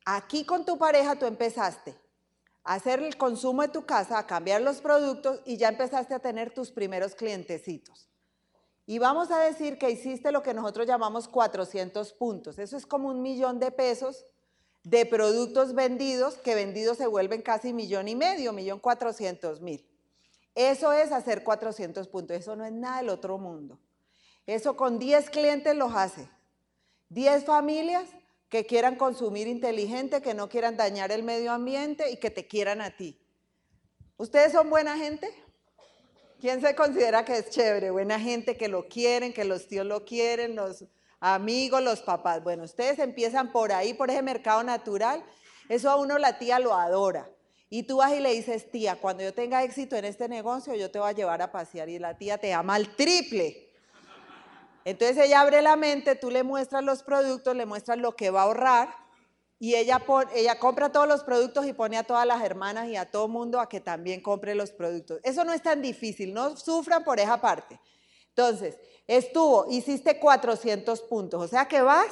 Aquí 0.05 0.43
con 0.43 0.65
tu 0.65 0.79
pareja 0.79 1.19
tú 1.19 1.27
empezaste 1.27 1.95
a 2.63 2.73
hacer 2.73 3.03
el 3.03 3.15
consumo 3.15 3.61
de 3.61 3.67
tu 3.67 3.85
casa, 3.85 4.17
a 4.17 4.25
cambiar 4.25 4.61
los 4.63 4.81
productos 4.81 5.39
y 5.45 5.57
ya 5.57 5.69
empezaste 5.69 6.15
a 6.15 6.19
tener 6.19 6.51
tus 6.51 6.71
primeros 6.71 7.13
clientecitos. 7.13 8.08
Y 8.89 8.97
vamos 8.97 9.29
a 9.29 9.37
decir 9.37 9.77
que 9.77 9.91
hiciste 9.91 10.31
lo 10.31 10.41
que 10.41 10.51
nosotros 10.51 10.87
llamamos 10.87 11.27
400 11.27 12.11
puntos. 12.13 12.57
Eso 12.57 12.75
es 12.75 12.87
como 12.87 13.09
un 13.09 13.21
millón 13.21 13.59
de 13.59 13.69
pesos 13.69 14.25
de 14.81 15.05
productos 15.05 15.75
vendidos, 15.75 16.39
que 16.39 16.55
vendidos 16.55 16.97
se 16.97 17.05
vuelven 17.05 17.43
casi 17.43 17.71
millón 17.71 18.07
y 18.07 18.15
medio, 18.15 18.51
millón 18.51 18.79
cuatrocientos 18.79 19.61
mil. 19.61 19.87
Eso 20.55 20.91
es 20.91 21.11
hacer 21.11 21.43
400 21.43 22.07
puntos. 22.07 22.35
Eso 22.35 22.55
no 22.55 22.65
es 22.65 22.71
nada 22.71 22.97
del 22.97 23.09
otro 23.09 23.37
mundo. 23.37 23.77
Eso 24.47 24.75
con 24.75 24.97
10 24.97 25.29
clientes 25.29 25.75
los 25.75 25.93
hace. 25.93 26.27
10 27.09 27.45
familias 27.45 28.09
que 28.49 28.65
quieran 28.65 28.95
consumir 28.95 29.47
inteligente, 29.47 30.23
que 30.23 30.33
no 30.33 30.49
quieran 30.49 30.77
dañar 30.77 31.11
el 31.11 31.21
medio 31.21 31.51
ambiente 31.51 32.09
y 32.09 32.17
que 32.17 32.31
te 32.31 32.47
quieran 32.47 32.81
a 32.81 32.97
ti. 32.97 33.21
¿Ustedes 34.17 34.51
son 34.51 34.67
buena 34.67 34.97
gente? 34.97 35.31
¿Quién 36.39 36.61
se 36.61 36.73
considera 36.73 37.25
que 37.25 37.37
es 37.37 37.49
chévere? 37.49 37.91
Buena 37.91 38.17
gente 38.17 38.55
que 38.55 38.69
lo 38.69 38.87
quieren, 38.87 39.33
que 39.33 39.43
los 39.43 39.67
tíos 39.67 39.85
lo 39.85 40.05
quieren, 40.05 40.55
los 40.55 40.85
amigos, 41.19 41.83
los 41.83 42.01
papás. 42.01 42.41
Bueno, 42.41 42.63
ustedes 42.63 42.97
empiezan 42.99 43.51
por 43.51 43.73
ahí, 43.73 43.93
por 43.93 44.09
ese 44.09 44.21
mercado 44.21 44.63
natural. 44.63 45.21
Eso 45.67 45.89
a 45.89 45.97
uno 45.97 46.17
la 46.17 46.39
tía 46.39 46.59
lo 46.59 46.73
adora. 46.73 47.29
Y 47.69 47.83
tú 47.83 47.97
vas 47.97 48.13
y 48.13 48.21
le 48.21 48.31
dices, 48.31 48.71
tía, 48.71 48.95
cuando 49.01 49.21
yo 49.21 49.33
tenga 49.33 49.63
éxito 49.63 49.97
en 49.97 50.05
este 50.05 50.29
negocio, 50.29 50.73
yo 50.75 50.89
te 50.89 50.97
voy 50.97 51.09
a 51.09 51.11
llevar 51.11 51.41
a 51.41 51.51
pasear. 51.51 51.89
Y 51.89 51.99
la 51.99 52.17
tía 52.17 52.37
te 52.37 52.53
ama 52.53 52.75
al 52.75 52.95
triple. 52.95 53.69
Entonces 54.85 55.17
ella 55.17 55.41
abre 55.41 55.61
la 55.61 55.75
mente, 55.75 56.15
tú 56.15 56.31
le 56.31 56.43
muestras 56.43 56.85
los 56.85 57.03
productos, 57.03 57.53
le 57.53 57.65
muestras 57.65 57.97
lo 57.97 58.15
que 58.15 58.29
va 58.29 58.41
a 58.41 58.43
ahorrar 58.45 59.08
y 59.61 59.75
ella, 59.75 59.99
compra 60.57 60.89
todos 60.89 61.07
los 61.07 61.23
productos 61.23 61.65
y 61.65 61.73
pone 61.73 61.97
a 61.97 62.03
todas 62.03 62.25
las 62.25 62.41
hermanas 62.41 62.87
y 62.87 62.95
a 62.95 63.11
todo 63.11 63.27
mundo 63.27 63.59
a 63.59 63.67
que 63.67 63.81
también 63.81 64.21
compre 64.21 64.55
los 64.55 64.71
productos. 64.71 65.19
Eso 65.21 65.43
no 65.43 65.51
es 65.51 65.61
tan 65.61 65.81
difícil, 65.81 66.33
no 66.33 66.55
sufran 66.55 67.03
por 67.03 67.19
esa 67.19 67.41
parte. 67.41 67.77
Entonces, 68.29 68.77
estuvo, 69.05 69.65
hiciste 69.69 70.17
400 70.17 71.01
puntos, 71.01 71.43
o 71.43 71.47
sea 71.47 71.67
que 71.67 71.81
vas 71.81 72.07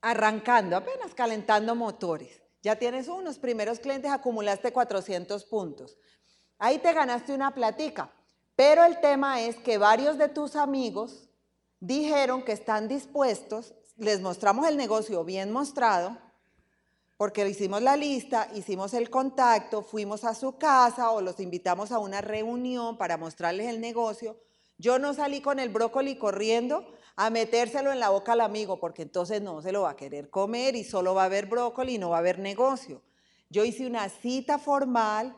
arrancando, 0.00 0.76
apenas 0.76 1.12
calentando 1.12 1.74
motores. 1.74 2.40
Ya 2.62 2.76
tienes 2.76 3.08
unos 3.08 3.38
primeros 3.38 3.80
clientes, 3.80 4.10
acumulaste 4.10 4.72
400 4.72 5.44
puntos. 5.46 5.98
Ahí 6.58 6.78
te 6.78 6.92
ganaste 6.92 7.32
una 7.32 7.52
platica. 7.52 8.12
Pero 8.54 8.84
el 8.84 9.00
tema 9.00 9.40
es 9.42 9.56
que 9.56 9.76
varios 9.76 10.18
de 10.18 10.28
tus 10.28 10.56
amigos 10.56 11.28
dijeron 11.80 12.42
que 12.42 12.52
están 12.52 12.88
dispuestos 12.88 13.74
les 13.96 14.20
mostramos 14.20 14.68
el 14.68 14.76
negocio 14.76 15.24
bien 15.24 15.50
mostrado, 15.52 16.18
porque 17.16 17.48
hicimos 17.48 17.80
la 17.80 17.96
lista, 17.96 18.48
hicimos 18.54 18.92
el 18.92 19.08
contacto, 19.08 19.82
fuimos 19.82 20.24
a 20.24 20.34
su 20.34 20.58
casa 20.58 21.10
o 21.10 21.22
los 21.22 21.40
invitamos 21.40 21.90
a 21.92 21.98
una 21.98 22.20
reunión 22.20 22.98
para 22.98 23.16
mostrarles 23.16 23.68
el 23.68 23.80
negocio. 23.80 24.36
Yo 24.76 24.98
no 24.98 25.14
salí 25.14 25.40
con 25.40 25.58
el 25.58 25.70
brócoli 25.70 26.16
corriendo 26.16 26.86
a 27.16 27.30
metérselo 27.30 27.90
en 27.92 28.00
la 28.00 28.10
boca 28.10 28.32
al 28.32 28.42
amigo, 28.42 28.78
porque 28.78 29.00
entonces 29.00 29.40
no 29.40 29.62
se 29.62 29.72
lo 29.72 29.82
va 29.82 29.90
a 29.90 29.96
querer 29.96 30.28
comer 30.28 30.76
y 30.76 30.84
solo 30.84 31.14
va 31.14 31.22
a 31.22 31.26
haber 31.26 31.46
brócoli 31.46 31.94
y 31.94 31.98
no 31.98 32.10
va 32.10 32.16
a 32.16 32.20
haber 32.20 32.38
negocio. 32.38 33.00
Yo 33.48 33.64
hice 33.64 33.86
una 33.86 34.10
cita 34.10 34.58
formal, 34.58 35.34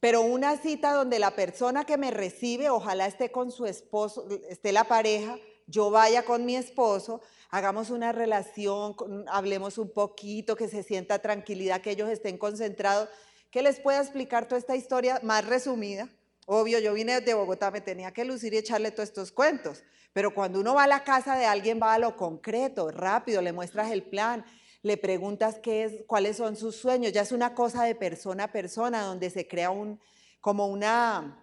pero 0.00 0.22
una 0.22 0.56
cita 0.56 0.92
donde 0.92 1.20
la 1.20 1.36
persona 1.36 1.84
que 1.84 1.96
me 1.96 2.10
recibe, 2.10 2.68
ojalá 2.68 3.06
esté 3.06 3.30
con 3.30 3.52
su 3.52 3.66
esposo, 3.66 4.26
esté 4.48 4.72
la 4.72 4.84
pareja, 4.84 5.36
yo 5.68 5.90
vaya 5.90 6.24
con 6.24 6.44
mi 6.44 6.56
esposo, 6.56 7.20
hagamos 7.50 7.90
una 7.90 8.12
relación, 8.12 8.94
hablemos 9.28 9.78
un 9.78 9.90
poquito, 9.90 10.56
que 10.56 10.68
se 10.68 10.82
sienta 10.82 11.20
tranquilidad, 11.20 11.80
que 11.80 11.90
ellos 11.90 12.10
estén 12.10 12.38
concentrados, 12.38 13.08
que 13.50 13.62
les 13.62 13.80
pueda 13.80 14.00
explicar 14.00 14.46
toda 14.46 14.58
esta 14.58 14.76
historia 14.76 15.20
más 15.22 15.46
resumida. 15.46 16.08
Obvio, 16.46 16.78
yo 16.78 16.94
vine 16.94 17.20
de 17.20 17.34
Bogotá, 17.34 17.70
me 17.70 17.80
tenía 17.80 18.12
que 18.12 18.24
lucir 18.24 18.54
y 18.54 18.58
echarle 18.58 18.90
todos 18.90 19.08
estos 19.08 19.32
cuentos, 19.32 19.82
pero 20.12 20.32
cuando 20.32 20.60
uno 20.60 20.74
va 20.74 20.84
a 20.84 20.88
la 20.88 21.04
casa 21.04 21.36
de 21.36 21.44
alguien 21.44 21.80
va 21.82 21.94
a 21.94 21.98
lo 21.98 22.16
concreto, 22.16 22.90
rápido, 22.90 23.42
le 23.42 23.52
muestras 23.52 23.90
el 23.90 24.02
plan, 24.02 24.44
le 24.82 24.96
preguntas 24.96 25.58
qué 25.58 25.84
es, 25.84 26.04
cuáles 26.06 26.36
son 26.36 26.56
sus 26.56 26.76
sueños, 26.76 27.12
ya 27.12 27.22
es 27.22 27.32
una 27.32 27.54
cosa 27.54 27.84
de 27.84 27.94
persona 27.96 28.44
a 28.44 28.52
persona 28.52 29.02
donde 29.02 29.30
se 29.30 29.48
crea 29.48 29.70
un, 29.70 30.00
como 30.40 30.68
una 30.68 31.42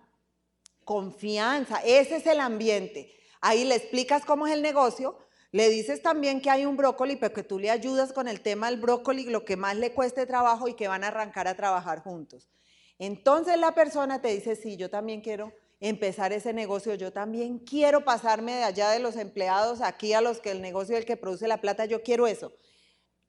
confianza, 0.85 1.81
ese 1.83 2.17
es 2.17 2.25
el 2.25 2.39
ambiente. 2.39 3.13
Ahí 3.41 3.65
le 3.65 3.75
explicas 3.75 4.23
cómo 4.23 4.47
es 4.47 4.53
el 4.53 4.61
negocio, 4.61 5.17
le 5.53 5.69
dices 5.69 6.01
también 6.01 6.41
que 6.41 6.49
hay 6.49 6.65
un 6.65 6.75
brócoli, 6.75 7.15
pero 7.15 7.31
que 7.31 7.43
tú 7.43 7.59
le 7.59 7.69
ayudas 7.69 8.11
con 8.11 8.27
el 8.27 8.41
tema 8.41 8.71
del 8.71 8.81
brócoli, 8.81 9.25
lo 9.25 9.45
que 9.45 9.55
más 9.55 9.75
le 9.77 9.93
cueste 9.93 10.25
trabajo 10.25 10.67
y 10.67 10.73
que 10.73 10.87
van 10.87 11.03
a 11.03 11.09
arrancar 11.09 11.47
a 11.47 11.55
trabajar 11.55 11.99
juntos. 11.99 12.49
Entonces 12.97 13.59
la 13.59 13.75
persona 13.75 14.19
te 14.19 14.29
dice, 14.29 14.55
sí, 14.55 14.77
yo 14.77 14.89
también 14.89 15.21
quiero 15.21 15.53
empezar 15.79 16.33
ese 16.33 16.53
negocio, 16.53 16.95
yo 16.95 17.13
también 17.13 17.59
quiero 17.59 18.03
pasarme 18.03 18.55
de 18.55 18.63
allá 18.63 18.89
de 18.89 18.97
los 18.97 19.15
empleados 19.15 19.81
aquí 19.81 20.13
a 20.13 20.21
los 20.21 20.39
que 20.39 20.49
el 20.49 20.59
negocio 20.59 20.97
el 20.97 21.05
que 21.05 21.17
produce 21.17 21.47
la 21.47 21.61
plata, 21.61 21.85
yo 21.85 22.01
quiero 22.01 22.25
eso. 22.25 22.51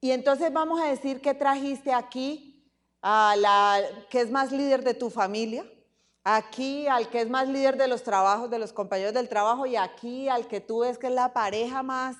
Y 0.01 0.09
entonces 0.09 0.51
vamos 0.51 0.81
a 0.81 0.87
decir 0.87 1.21
que 1.21 1.35
trajiste 1.35 1.93
aquí 1.93 2.71
a 3.03 3.35
la 3.37 3.83
que 4.09 4.21
es 4.21 4.31
más 4.31 4.51
líder 4.51 4.83
de 4.83 4.95
tu 4.95 5.11
familia, 5.11 5.63
aquí 6.25 6.87
al 6.87 7.09
que 7.09 7.21
es 7.21 7.29
más 7.29 7.47
líder 7.47 7.77
de 7.77 7.87
los 7.87 8.03
trabajos, 8.03 8.49
de 8.49 8.59
los 8.59 8.73
compañeros 8.73 9.13
del 9.13 9.29
trabajo, 9.29 9.65
y 9.65 9.77
aquí 9.77 10.27
al 10.27 10.47
que 10.47 10.59
tú 10.59 10.79
ves 10.79 10.97
que 10.97 11.07
es 11.07 11.13
la 11.13 11.31
pareja 11.31 11.83
más 11.83 12.17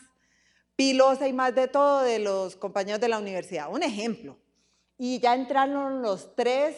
pilosa 0.77 1.27
y 1.27 1.33
más 1.33 1.53
de 1.55 1.67
todo 1.67 2.01
de 2.01 2.19
los 2.19 2.55
compañeros 2.55 3.01
de 3.01 3.09
la 3.09 3.19
universidad. 3.19 3.69
Un 3.69 3.83
ejemplo. 3.83 4.37
Y 4.97 5.19
ya 5.19 5.33
entraron 5.33 6.01
los 6.01 6.35
tres 6.35 6.75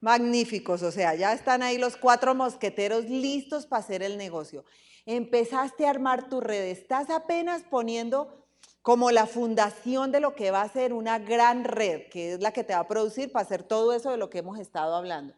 magníficos, 0.00 0.82
o 0.82 0.90
sea, 0.90 1.14
ya 1.14 1.34
están 1.34 1.62
ahí 1.62 1.76
los 1.76 1.96
cuatro 1.96 2.34
mosqueteros 2.34 3.04
listos 3.04 3.66
para 3.66 3.80
hacer 3.80 4.02
el 4.02 4.16
negocio. 4.16 4.64
Empezaste 5.04 5.86
a 5.86 5.90
armar 5.90 6.28
tu 6.28 6.40
red, 6.40 6.64
estás 6.64 7.10
apenas 7.10 7.62
poniendo 7.62 8.46
como 8.80 9.10
la 9.10 9.26
fundación 9.26 10.10
de 10.10 10.20
lo 10.20 10.34
que 10.34 10.50
va 10.50 10.62
a 10.62 10.68
ser 10.68 10.94
una 10.94 11.18
gran 11.18 11.64
red, 11.64 12.08
que 12.08 12.32
es 12.32 12.40
la 12.40 12.52
que 12.52 12.64
te 12.64 12.72
va 12.72 12.80
a 12.80 12.88
producir 12.88 13.30
para 13.30 13.44
hacer 13.44 13.62
todo 13.62 13.92
eso 13.92 14.10
de 14.10 14.16
lo 14.16 14.30
que 14.30 14.38
hemos 14.38 14.58
estado 14.58 14.94
hablando. 14.94 15.34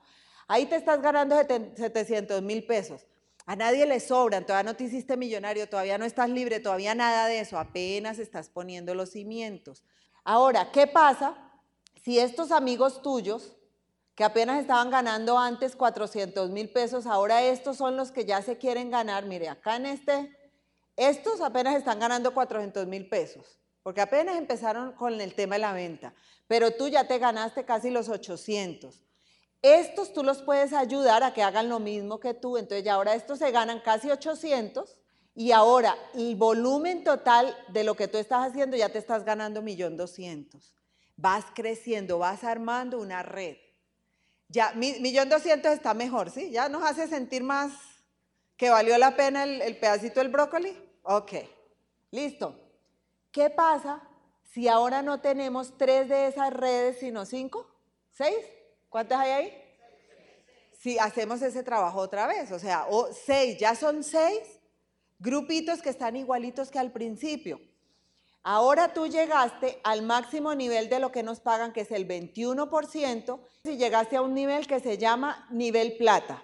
Ahí 0.48 0.66
te 0.66 0.76
estás 0.76 1.00
ganando 1.00 1.36
700 1.36 2.42
mil 2.42 2.64
pesos. 2.64 3.06
A 3.44 3.56
nadie 3.56 3.86
le 3.86 3.98
sobran, 3.98 4.46
todavía 4.46 4.70
no 4.70 4.76
te 4.76 4.84
hiciste 4.84 5.16
millonario, 5.16 5.68
todavía 5.68 5.98
no 5.98 6.04
estás 6.04 6.30
libre, 6.30 6.60
todavía 6.60 6.94
nada 6.94 7.26
de 7.26 7.40
eso, 7.40 7.58
apenas 7.58 8.18
estás 8.18 8.48
poniendo 8.48 8.94
los 8.94 9.10
cimientos. 9.10 9.82
Ahora, 10.22 10.70
¿qué 10.70 10.86
pasa 10.86 11.36
si 12.04 12.20
estos 12.20 12.52
amigos 12.52 13.02
tuyos, 13.02 13.56
que 14.14 14.22
apenas 14.24 14.60
estaban 14.60 14.90
ganando 14.90 15.38
antes 15.38 15.74
400 15.74 16.50
mil 16.50 16.70
pesos, 16.70 17.06
ahora 17.06 17.42
estos 17.42 17.78
son 17.78 17.96
los 17.96 18.12
que 18.12 18.24
ya 18.24 18.42
se 18.42 18.58
quieren 18.58 18.90
ganar? 18.90 19.24
Mire, 19.24 19.48
acá 19.48 19.76
en 19.76 19.86
este, 19.86 20.36
estos 20.96 21.40
apenas 21.40 21.74
están 21.74 21.98
ganando 21.98 22.32
400 22.34 22.86
mil 22.86 23.08
pesos, 23.08 23.58
porque 23.82 24.02
apenas 24.02 24.36
empezaron 24.36 24.92
con 24.92 25.20
el 25.20 25.34
tema 25.34 25.56
de 25.56 25.60
la 25.60 25.72
venta, 25.72 26.14
pero 26.46 26.70
tú 26.70 26.86
ya 26.86 27.08
te 27.08 27.18
ganaste 27.18 27.64
casi 27.64 27.90
los 27.90 28.08
800. 28.08 29.02
Estos 29.62 30.12
tú 30.12 30.24
los 30.24 30.42
puedes 30.42 30.72
ayudar 30.72 31.22
a 31.22 31.32
que 31.32 31.42
hagan 31.44 31.68
lo 31.68 31.78
mismo 31.78 32.18
que 32.18 32.34
tú, 32.34 32.58
entonces 32.58 32.84
ya 32.84 32.94
ahora 32.94 33.14
estos 33.14 33.38
se 33.38 33.52
ganan 33.52 33.78
casi 33.80 34.10
800 34.10 34.98
y 35.36 35.52
ahora 35.52 35.96
el 36.14 36.34
volumen 36.34 37.04
total 37.04 37.56
de 37.68 37.84
lo 37.84 37.94
que 37.94 38.08
tú 38.08 38.18
estás 38.18 38.48
haciendo 38.48 38.76
ya 38.76 38.88
te 38.88 38.98
estás 38.98 39.24
ganando 39.24 39.62
1.200.000. 39.62 40.60
Vas 41.16 41.44
creciendo, 41.54 42.18
vas 42.18 42.42
armando 42.42 42.98
una 42.98 43.22
red. 43.22 43.56
Ya, 44.48 44.74
1.200.000 44.74 45.72
está 45.72 45.94
mejor, 45.94 46.30
¿sí? 46.30 46.50
Ya 46.50 46.68
nos 46.68 46.82
hace 46.82 47.06
sentir 47.06 47.44
más 47.44 47.72
que 48.56 48.68
valió 48.68 48.98
la 48.98 49.14
pena 49.14 49.44
el, 49.44 49.62
el 49.62 49.78
pedacito 49.78 50.18
del 50.18 50.28
brócoli. 50.28 50.76
Ok, 51.04 51.34
listo. 52.10 52.58
¿Qué 53.30 53.48
pasa 53.48 54.02
si 54.42 54.66
ahora 54.66 55.02
no 55.02 55.20
tenemos 55.20 55.78
tres 55.78 56.08
de 56.08 56.26
esas 56.26 56.52
redes, 56.52 56.98
sino 56.98 57.24
cinco? 57.24 57.66
¿Seis? 58.10 58.36
¿Cuántas 58.92 59.20
hay 59.20 59.30
ahí? 59.30 59.64
Si 60.78 60.98
hacemos 60.98 61.40
ese 61.40 61.62
trabajo 61.62 61.98
otra 61.98 62.26
vez, 62.26 62.52
o 62.52 62.58
sea, 62.58 62.84
o 62.90 63.08
seis, 63.10 63.56
ya 63.58 63.74
son 63.74 64.04
seis 64.04 64.60
grupitos 65.18 65.80
que 65.80 65.88
están 65.88 66.14
igualitos 66.14 66.70
que 66.70 66.78
al 66.78 66.92
principio. 66.92 67.58
Ahora 68.42 68.92
tú 68.92 69.06
llegaste 69.06 69.80
al 69.82 70.02
máximo 70.02 70.54
nivel 70.54 70.90
de 70.90 70.98
lo 70.98 71.10
que 71.10 71.22
nos 71.22 71.40
pagan, 71.40 71.72
que 71.72 71.82
es 71.82 71.90
el 71.90 72.06
21%, 72.06 73.40
y 73.64 73.76
llegaste 73.78 74.16
a 74.16 74.22
un 74.22 74.34
nivel 74.34 74.66
que 74.66 74.78
se 74.78 74.98
llama 74.98 75.46
nivel 75.50 75.96
plata. 75.96 76.42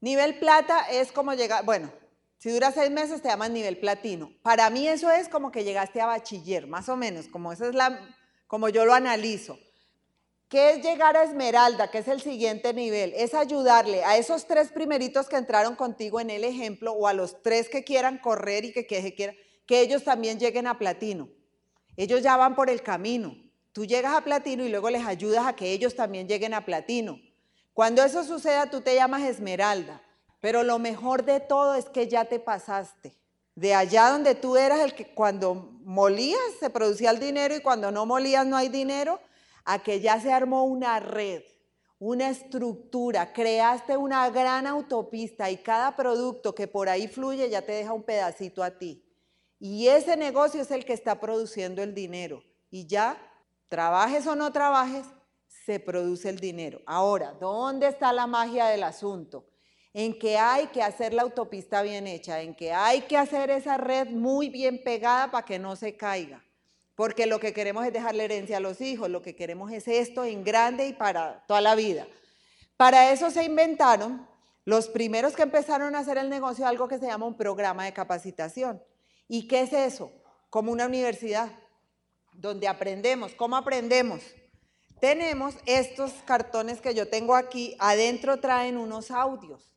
Nivel 0.00 0.38
plata 0.38 0.88
es 0.90 1.10
como 1.10 1.34
llegar, 1.34 1.64
bueno, 1.64 1.90
si 2.38 2.50
dura 2.50 2.70
seis 2.70 2.92
meses 2.92 3.20
te 3.20 3.28
llaman 3.30 3.52
nivel 3.52 3.80
platino. 3.80 4.30
Para 4.42 4.70
mí 4.70 4.86
eso 4.86 5.10
es 5.10 5.28
como 5.28 5.50
que 5.50 5.64
llegaste 5.64 6.00
a 6.00 6.06
bachiller, 6.06 6.68
más 6.68 6.88
o 6.88 6.96
menos, 6.96 7.26
como 7.26 7.52
esa 7.52 7.66
es 7.66 7.74
la, 7.74 7.98
como 8.46 8.68
yo 8.68 8.84
lo 8.84 8.94
analizo. 8.94 9.58
¿Qué 10.50 10.72
es 10.72 10.82
llegar 10.82 11.16
a 11.16 11.22
Esmeralda, 11.22 11.92
que 11.92 11.98
es 11.98 12.08
el 12.08 12.20
siguiente 12.20 12.74
nivel? 12.74 13.12
Es 13.14 13.34
ayudarle 13.34 14.02
a 14.02 14.16
esos 14.16 14.48
tres 14.48 14.72
primeritos 14.72 15.28
que 15.28 15.36
entraron 15.36 15.76
contigo 15.76 16.18
en 16.18 16.28
el 16.28 16.42
ejemplo 16.42 16.90
o 16.90 17.06
a 17.06 17.12
los 17.12 17.40
tres 17.40 17.68
que 17.68 17.84
quieran 17.84 18.18
correr 18.18 18.64
y 18.64 18.72
que, 18.72 18.84
que, 18.84 19.38
que 19.64 19.80
ellos 19.80 20.02
también 20.02 20.40
lleguen 20.40 20.66
a 20.66 20.76
platino. 20.76 21.28
Ellos 21.96 22.20
ya 22.20 22.36
van 22.36 22.56
por 22.56 22.68
el 22.68 22.82
camino. 22.82 23.36
Tú 23.70 23.84
llegas 23.84 24.12
a 24.12 24.24
platino 24.24 24.64
y 24.64 24.70
luego 24.70 24.90
les 24.90 25.06
ayudas 25.06 25.46
a 25.46 25.54
que 25.54 25.70
ellos 25.70 25.94
también 25.94 26.26
lleguen 26.26 26.52
a 26.52 26.66
platino. 26.66 27.20
Cuando 27.72 28.02
eso 28.02 28.24
suceda, 28.24 28.68
tú 28.68 28.80
te 28.80 28.96
llamas 28.96 29.22
Esmeralda. 29.22 30.02
Pero 30.40 30.64
lo 30.64 30.80
mejor 30.80 31.24
de 31.24 31.38
todo 31.38 31.76
es 31.76 31.84
que 31.84 32.08
ya 32.08 32.24
te 32.24 32.40
pasaste. 32.40 33.16
De 33.54 33.72
allá 33.72 34.08
donde 34.08 34.34
tú 34.34 34.56
eras 34.56 34.80
el 34.80 34.94
que 34.94 35.14
cuando 35.14 35.54
molías 35.84 36.40
se 36.58 36.70
producía 36.70 37.12
el 37.12 37.20
dinero 37.20 37.54
y 37.54 37.60
cuando 37.60 37.92
no 37.92 38.04
molías 38.04 38.44
no 38.44 38.56
hay 38.56 38.68
dinero, 38.68 39.20
a 39.64 39.82
que 39.82 40.00
ya 40.00 40.20
se 40.20 40.32
armó 40.32 40.64
una 40.64 41.00
red, 41.00 41.42
una 41.98 42.30
estructura, 42.30 43.32
creaste 43.32 43.96
una 43.96 44.28
gran 44.30 44.66
autopista 44.66 45.50
y 45.50 45.58
cada 45.58 45.94
producto 45.96 46.54
que 46.54 46.66
por 46.66 46.88
ahí 46.88 47.08
fluye 47.08 47.48
ya 47.50 47.62
te 47.62 47.72
deja 47.72 47.92
un 47.92 48.02
pedacito 48.02 48.62
a 48.62 48.70
ti. 48.70 49.04
Y 49.58 49.88
ese 49.88 50.16
negocio 50.16 50.62
es 50.62 50.70
el 50.70 50.84
que 50.84 50.94
está 50.94 51.20
produciendo 51.20 51.82
el 51.82 51.94
dinero. 51.94 52.42
Y 52.70 52.86
ya, 52.86 53.20
trabajes 53.68 54.26
o 54.26 54.34
no 54.34 54.50
trabajes, 54.52 55.06
se 55.46 55.78
produce 55.78 56.30
el 56.30 56.38
dinero. 56.38 56.80
Ahora, 56.86 57.32
¿dónde 57.38 57.88
está 57.88 58.12
la 58.12 58.26
magia 58.26 58.66
del 58.66 58.82
asunto? 58.82 59.46
En 59.92 60.18
que 60.18 60.38
hay 60.38 60.68
que 60.68 60.82
hacer 60.82 61.12
la 61.12 61.22
autopista 61.22 61.82
bien 61.82 62.06
hecha, 62.06 62.40
en 62.40 62.54
que 62.54 62.72
hay 62.72 63.02
que 63.02 63.18
hacer 63.18 63.50
esa 63.50 63.76
red 63.76 64.08
muy 64.08 64.48
bien 64.48 64.82
pegada 64.82 65.30
para 65.30 65.44
que 65.44 65.58
no 65.58 65.76
se 65.76 65.96
caiga 65.96 66.42
porque 67.00 67.24
lo 67.24 67.40
que 67.40 67.54
queremos 67.54 67.86
es 67.86 67.94
dejarle 67.94 68.26
herencia 68.26 68.58
a 68.58 68.60
los 68.60 68.82
hijos, 68.82 69.08
lo 69.08 69.22
que 69.22 69.34
queremos 69.34 69.72
es 69.72 69.88
esto 69.88 70.22
en 70.22 70.44
grande 70.44 70.86
y 70.86 70.92
para 70.92 71.42
toda 71.46 71.62
la 71.62 71.74
vida. 71.74 72.06
Para 72.76 73.10
eso 73.10 73.30
se 73.30 73.42
inventaron 73.42 74.28
los 74.66 74.88
primeros 74.88 75.34
que 75.34 75.40
empezaron 75.40 75.94
a 75.94 76.00
hacer 76.00 76.18
el 76.18 76.28
negocio 76.28 76.66
algo 76.66 76.88
que 76.88 76.98
se 76.98 77.06
llama 77.06 77.24
un 77.24 77.38
programa 77.38 77.86
de 77.86 77.94
capacitación. 77.94 78.82
¿Y 79.28 79.48
qué 79.48 79.62
es 79.62 79.72
eso? 79.72 80.12
Como 80.50 80.72
una 80.72 80.84
universidad, 80.84 81.50
donde 82.34 82.68
aprendemos. 82.68 83.32
¿Cómo 83.32 83.56
aprendemos? 83.56 84.20
Tenemos 85.00 85.54
estos 85.64 86.12
cartones 86.26 86.82
que 86.82 86.94
yo 86.94 87.08
tengo 87.08 87.34
aquí, 87.34 87.76
adentro 87.78 88.40
traen 88.40 88.76
unos 88.76 89.10
audios. 89.10 89.74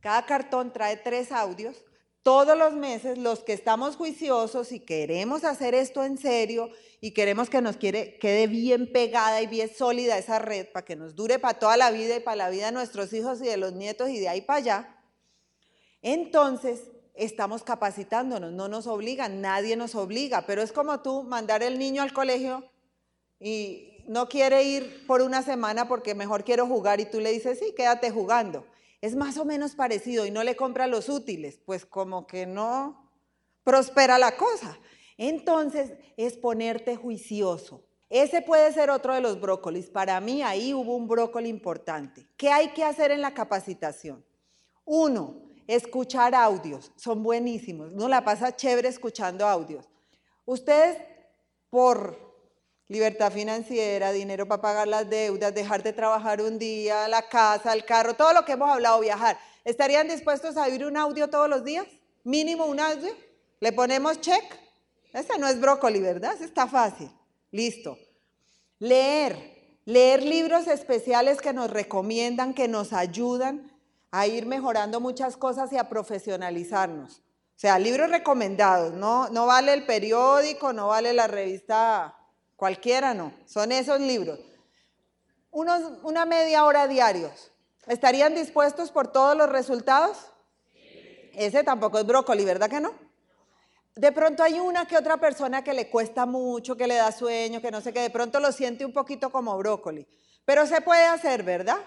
Cada 0.00 0.26
cartón 0.26 0.72
trae 0.72 0.96
tres 0.96 1.30
audios 1.30 1.84
todos 2.24 2.56
los 2.56 2.72
meses 2.72 3.18
los 3.18 3.40
que 3.40 3.52
estamos 3.52 3.96
juiciosos 3.96 4.72
y 4.72 4.80
queremos 4.80 5.44
hacer 5.44 5.74
esto 5.74 6.02
en 6.04 6.16
serio 6.16 6.70
y 7.02 7.10
queremos 7.10 7.50
que 7.50 7.60
nos 7.60 7.76
quede 7.76 8.46
bien 8.46 8.90
pegada 8.90 9.42
y 9.42 9.46
bien 9.46 9.70
sólida 9.72 10.16
esa 10.16 10.38
red 10.38 10.66
para 10.72 10.86
que 10.86 10.96
nos 10.96 11.14
dure 11.14 11.38
para 11.38 11.58
toda 11.58 11.76
la 11.76 11.90
vida 11.90 12.16
y 12.16 12.20
para 12.20 12.36
la 12.36 12.48
vida 12.48 12.66
de 12.66 12.72
nuestros 12.72 13.12
hijos 13.12 13.42
y 13.42 13.44
de 13.44 13.58
los 13.58 13.74
nietos 13.74 14.08
y 14.08 14.18
de 14.18 14.30
ahí 14.30 14.40
para 14.40 14.56
allá, 14.56 14.98
entonces 16.00 16.90
estamos 17.12 17.62
capacitándonos, 17.62 18.52
no 18.52 18.68
nos 18.68 18.86
obligan, 18.86 19.42
nadie 19.42 19.76
nos 19.76 19.94
obliga, 19.94 20.46
pero 20.46 20.62
es 20.62 20.72
como 20.72 21.00
tú 21.00 21.24
mandar 21.24 21.62
el 21.62 21.78
niño 21.78 22.02
al 22.02 22.14
colegio 22.14 22.64
y 23.38 24.02
no 24.08 24.30
quiere 24.30 24.62
ir 24.62 25.06
por 25.06 25.20
una 25.20 25.42
semana 25.42 25.88
porque 25.88 26.14
mejor 26.14 26.42
quiero 26.42 26.66
jugar 26.66 27.00
y 27.00 27.04
tú 27.04 27.20
le 27.20 27.32
dices, 27.32 27.58
sí, 27.58 27.74
quédate 27.76 28.10
jugando 28.10 28.64
es 29.04 29.16
más 29.16 29.36
o 29.36 29.44
menos 29.44 29.74
parecido 29.74 30.24
y 30.24 30.30
no 30.30 30.42
le 30.42 30.56
compra 30.56 30.86
los 30.86 31.10
útiles, 31.10 31.60
pues 31.66 31.84
como 31.84 32.26
que 32.26 32.46
no 32.46 33.12
prospera 33.62 34.18
la 34.18 34.34
cosa. 34.38 34.78
Entonces 35.18 35.92
es 36.16 36.38
ponerte 36.38 36.96
juicioso. 36.96 37.84
Ese 38.08 38.40
puede 38.40 38.72
ser 38.72 38.88
otro 38.88 39.12
de 39.12 39.20
los 39.20 39.38
brócolis. 39.38 39.90
Para 39.90 40.18
mí 40.22 40.40
ahí 40.40 40.72
hubo 40.72 40.96
un 40.96 41.06
brócoli 41.06 41.50
importante. 41.50 42.26
¿Qué 42.38 42.48
hay 42.48 42.68
que 42.68 42.82
hacer 42.82 43.10
en 43.10 43.20
la 43.20 43.34
capacitación? 43.34 44.24
Uno, 44.86 45.50
escuchar 45.66 46.34
audios. 46.34 46.90
Son 46.96 47.22
buenísimos. 47.22 47.92
No 47.92 48.08
la 48.08 48.24
pasa 48.24 48.56
chévere 48.56 48.88
escuchando 48.88 49.46
audios. 49.46 49.86
Ustedes 50.46 50.96
por 51.68 52.23
libertad 52.94 53.32
financiera, 53.32 54.12
dinero 54.12 54.46
para 54.46 54.62
pagar 54.62 54.86
las 54.86 55.10
deudas, 55.10 55.52
dejar 55.52 55.82
de 55.82 55.92
trabajar 55.92 56.40
un 56.40 56.60
día, 56.60 57.08
la 57.08 57.28
casa, 57.28 57.72
el 57.72 57.84
carro, 57.84 58.14
todo 58.14 58.32
lo 58.32 58.44
que 58.44 58.52
hemos 58.52 58.70
hablado, 58.70 59.00
viajar. 59.00 59.36
¿Estarían 59.64 60.06
dispuestos 60.06 60.56
a 60.56 60.66
oír 60.66 60.84
un 60.84 60.96
audio 60.96 61.28
todos 61.28 61.48
los 61.48 61.64
días? 61.64 61.86
Mínimo 62.22 62.66
un 62.66 62.78
audio. 62.78 63.12
¿Le 63.58 63.72
ponemos 63.72 64.20
check? 64.20 64.44
Ese 65.12 65.36
no 65.38 65.48
es 65.48 65.60
brócoli, 65.60 66.00
¿verdad? 66.00 66.34
Ese 66.34 66.44
está 66.44 66.68
fácil. 66.68 67.10
Listo. 67.50 67.98
Leer. 68.78 69.80
Leer 69.86 70.22
libros 70.22 70.68
especiales 70.68 71.40
que 71.40 71.52
nos 71.52 71.70
recomiendan, 71.70 72.54
que 72.54 72.68
nos 72.68 72.92
ayudan 72.92 73.72
a 74.12 74.28
ir 74.28 74.46
mejorando 74.46 75.00
muchas 75.00 75.36
cosas 75.36 75.72
y 75.72 75.78
a 75.78 75.88
profesionalizarnos. 75.88 77.18
O 77.18 77.58
sea, 77.58 77.78
libros 77.80 78.08
recomendados, 78.10 78.92
no, 78.92 79.28
no 79.30 79.46
vale 79.46 79.72
el 79.72 79.84
periódico, 79.84 80.72
no 80.72 80.88
vale 80.88 81.12
la 81.12 81.26
revista 81.26 82.14
Cualquiera 82.56 83.14
no, 83.14 83.32
son 83.46 83.72
esos 83.72 84.00
libros. 84.00 84.38
Unos, 85.50 86.02
una 86.02 86.24
media 86.24 86.64
hora 86.64 86.86
diarios. 86.86 87.50
¿Estarían 87.86 88.34
dispuestos 88.34 88.90
por 88.90 89.08
todos 89.08 89.36
los 89.36 89.48
resultados? 89.48 90.16
Ese 91.34 91.64
tampoco 91.64 91.98
es 91.98 92.06
brócoli, 92.06 92.44
¿verdad 92.44 92.70
que 92.70 92.80
no? 92.80 92.92
De 93.96 94.10
pronto 94.10 94.42
hay 94.42 94.58
una 94.58 94.86
que 94.86 94.96
otra 94.96 95.18
persona 95.18 95.62
que 95.62 95.72
le 95.72 95.88
cuesta 95.88 96.26
mucho, 96.26 96.76
que 96.76 96.86
le 96.86 96.96
da 96.96 97.12
sueño, 97.12 97.60
que 97.60 97.70
no 97.70 97.80
sé 97.80 97.92
qué, 97.92 98.00
de 98.00 98.10
pronto 98.10 98.40
lo 98.40 98.50
siente 98.50 98.84
un 98.84 98.92
poquito 98.92 99.30
como 99.30 99.56
brócoli. 99.56 100.06
Pero 100.44 100.66
se 100.66 100.80
puede 100.80 101.04
hacer, 101.04 101.42
¿verdad? 101.42 101.78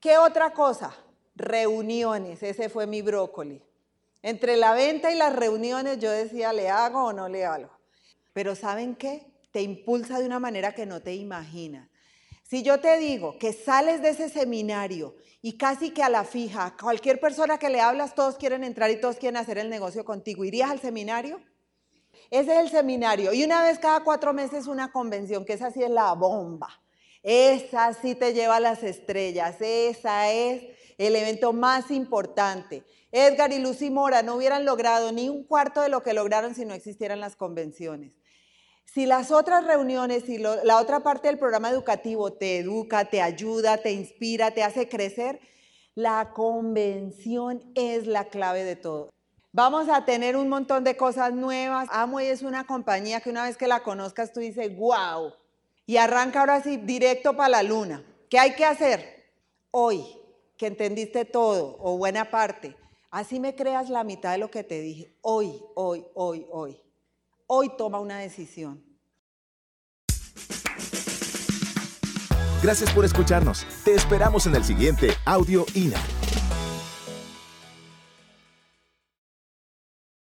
¿Qué 0.00 0.18
otra 0.18 0.52
cosa? 0.52 0.94
Reuniones, 1.34 2.42
ese 2.42 2.68
fue 2.68 2.86
mi 2.86 3.02
brócoli. 3.02 3.62
Entre 4.22 4.56
la 4.56 4.72
venta 4.72 5.10
y 5.10 5.16
las 5.16 5.34
reuniones 5.34 5.98
yo 5.98 6.10
decía, 6.10 6.52
¿le 6.52 6.70
hago 6.70 7.06
o 7.06 7.12
no 7.12 7.28
le 7.28 7.44
hago? 7.44 7.70
Pero 8.32 8.54
¿saben 8.54 8.94
qué? 8.94 9.26
Te 9.58 9.62
impulsa 9.62 10.20
de 10.20 10.24
una 10.24 10.38
manera 10.38 10.72
que 10.72 10.86
no 10.86 11.02
te 11.02 11.16
imaginas. 11.16 11.88
Si 12.44 12.62
yo 12.62 12.78
te 12.78 12.96
digo 12.96 13.40
que 13.40 13.52
sales 13.52 14.00
de 14.02 14.10
ese 14.10 14.28
seminario 14.28 15.16
y 15.42 15.58
casi 15.58 15.90
que 15.90 16.04
a 16.04 16.08
la 16.08 16.22
fija, 16.22 16.76
cualquier 16.80 17.18
persona 17.18 17.58
que 17.58 17.68
le 17.68 17.80
hablas, 17.80 18.14
todos 18.14 18.36
quieren 18.36 18.62
entrar 18.62 18.88
y 18.92 19.00
todos 19.00 19.16
quieren 19.16 19.36
hacer 19.36 19.58
el 19.58 19.68
negocio 19.68 20.04
contigo, 20.04 20.44
¿irías 20.44 20.70
al 20.70 20.78
seminario? 20.78 21.40
Ese 22.30 22.52
es 22.52 22.58
el 22.60 22.68
seminario. 22.70 23.32
Y 23.32 23.42
una 23.42 23.60
vez 23.64 23.80
cada 23.80 24.04
cuatro 24.04 24.32
meses 24.32 24.68
una 24.68 24.92
convención, 24.92 25.44
que 25.44 25.54
esa 25.54 25.72
sí 25.72 25.82
es 25.82 25.90
la 25.90 26.12
bomba. 26.12 26.68
Esa 27.24 27.92
sí 27.94 28.14
te 28.14 28.34
lleva 28.34 28.56
a 28.56 28.60
las 28.60 28.84
estrellas, 28.84 29.56
esa 29.58 30.30
es 30.30 30.62
el 30.98 31.16
evento 31.16 31.52
más 31.52 31.90
importante. 31.90 32.84
Edgar 33.10 33.52
y 33.52 33.58
Lucy 33.58 33.90
Mora 33.90 34.22
no 34.22 34.36
hubieran 34.36 34.64
logrado 34.64 35.10
ni 35.10 35.28
un 35.28 35.42
cuarto 35.42 35.80
de 35.80 35.88
lo 35.88 36.04
que 36.04 36.14
lograron 36.14 36.54
si 36.54 36.64
no 36.64 36.74
existieran 36.74 37.18
las 37.18 37.34
convenciones. 37.34 38.14
Si 38.92 39.04
las 39.04 39.30
otras 39.30 39.66
reuniones 39.66 40.28
y 40.30 40.38
la 40.38 40.78
otra 40.78 41.00
parte 41.00 41.28
del 41.28 41.38
programa 41.38 41.68
educativo 41.68 42.32
te 42.32 42.58
educa, 42.58 43.04
te 43.04 43.20
ayuda, 43.20 43.76
te 43.76 43.92
inspira, 43.92 44.52
te 44.52 44.62
hace 44.62 44.88
crecer, 44.88 45.40
la 45.94 46.32
convención 46.32 47.62
es 47.74 48.06
la 48.06 48.28
clave 48.28 48.64
de 48.64 48.76
todo. 48.76 49.10
Vamos 49.52 49.88
a 49.90 50.06
tener 50.06 50.36
un 50.36 50.48
montón 50.48 50.84
de 50.84 50.96
cosas 50.96 51.34
nuevas. 51.34 51.88
Amway 51.90 52.28
es 52.28 52.42
una 52.42 52.66
compañía 52.66 53.20
que 53.20 53.28
una 53.28 53.44
vez 53.44 53.58
que 53.58 53.66
la 53.66 53.82
conozcas 53.82 54.32
tú 54.32 54.40
dices, 54.40 54.74
wow. 54.74 55.34
Y 55.84 55.98
arranca 55.98 56.40
ahora 56.40 56.62
sí 56.62 56.78
directo 56.78 57.36
para 57.36 57.48
la 57.50 57.62
luna. 57.62 58.02
¿Qué 58.30 58.38
hay 58.38 58.54
que 58.54 58.64
hacer? 58.64 59.32
Hoy, 59.70 60.02
que 60.56 60.66
entendiste 60.66 61.26
todo 61.26 61.76
o 61.80 61.98
buena 61.98 62.30
parte, 62.30 62.74
así 63.10 63.38
me 63.38 63.54
creas 63.54 63.90
la 63.90 64.02
mitad 64.02 64.32
de 64.32 64.38
lo 64.38 64.50
que 64.50 64.64
te 64.64 64.80
dije. 64.80 65.14
Hoy, 65.20 65.62
hoy, 65.74 66.06
hoy, 66.14 66.46
hoy. 66.50 66.87
Hoy 67.50 67.70
toma 67.78 67.98
una 67.98 68.18
decisión. 68.18 68.84
Gracias 72.62 72.92
por 72.92 73.06
escucharnos. 73.06 73.64
Te 73.84 73.94
esperamos 73.94 74.46
en 74.46 74.54
el 74.54 74.64
siguiente 74.64 75.12
Audio 75.24 75.64
INA. 75.74 75.96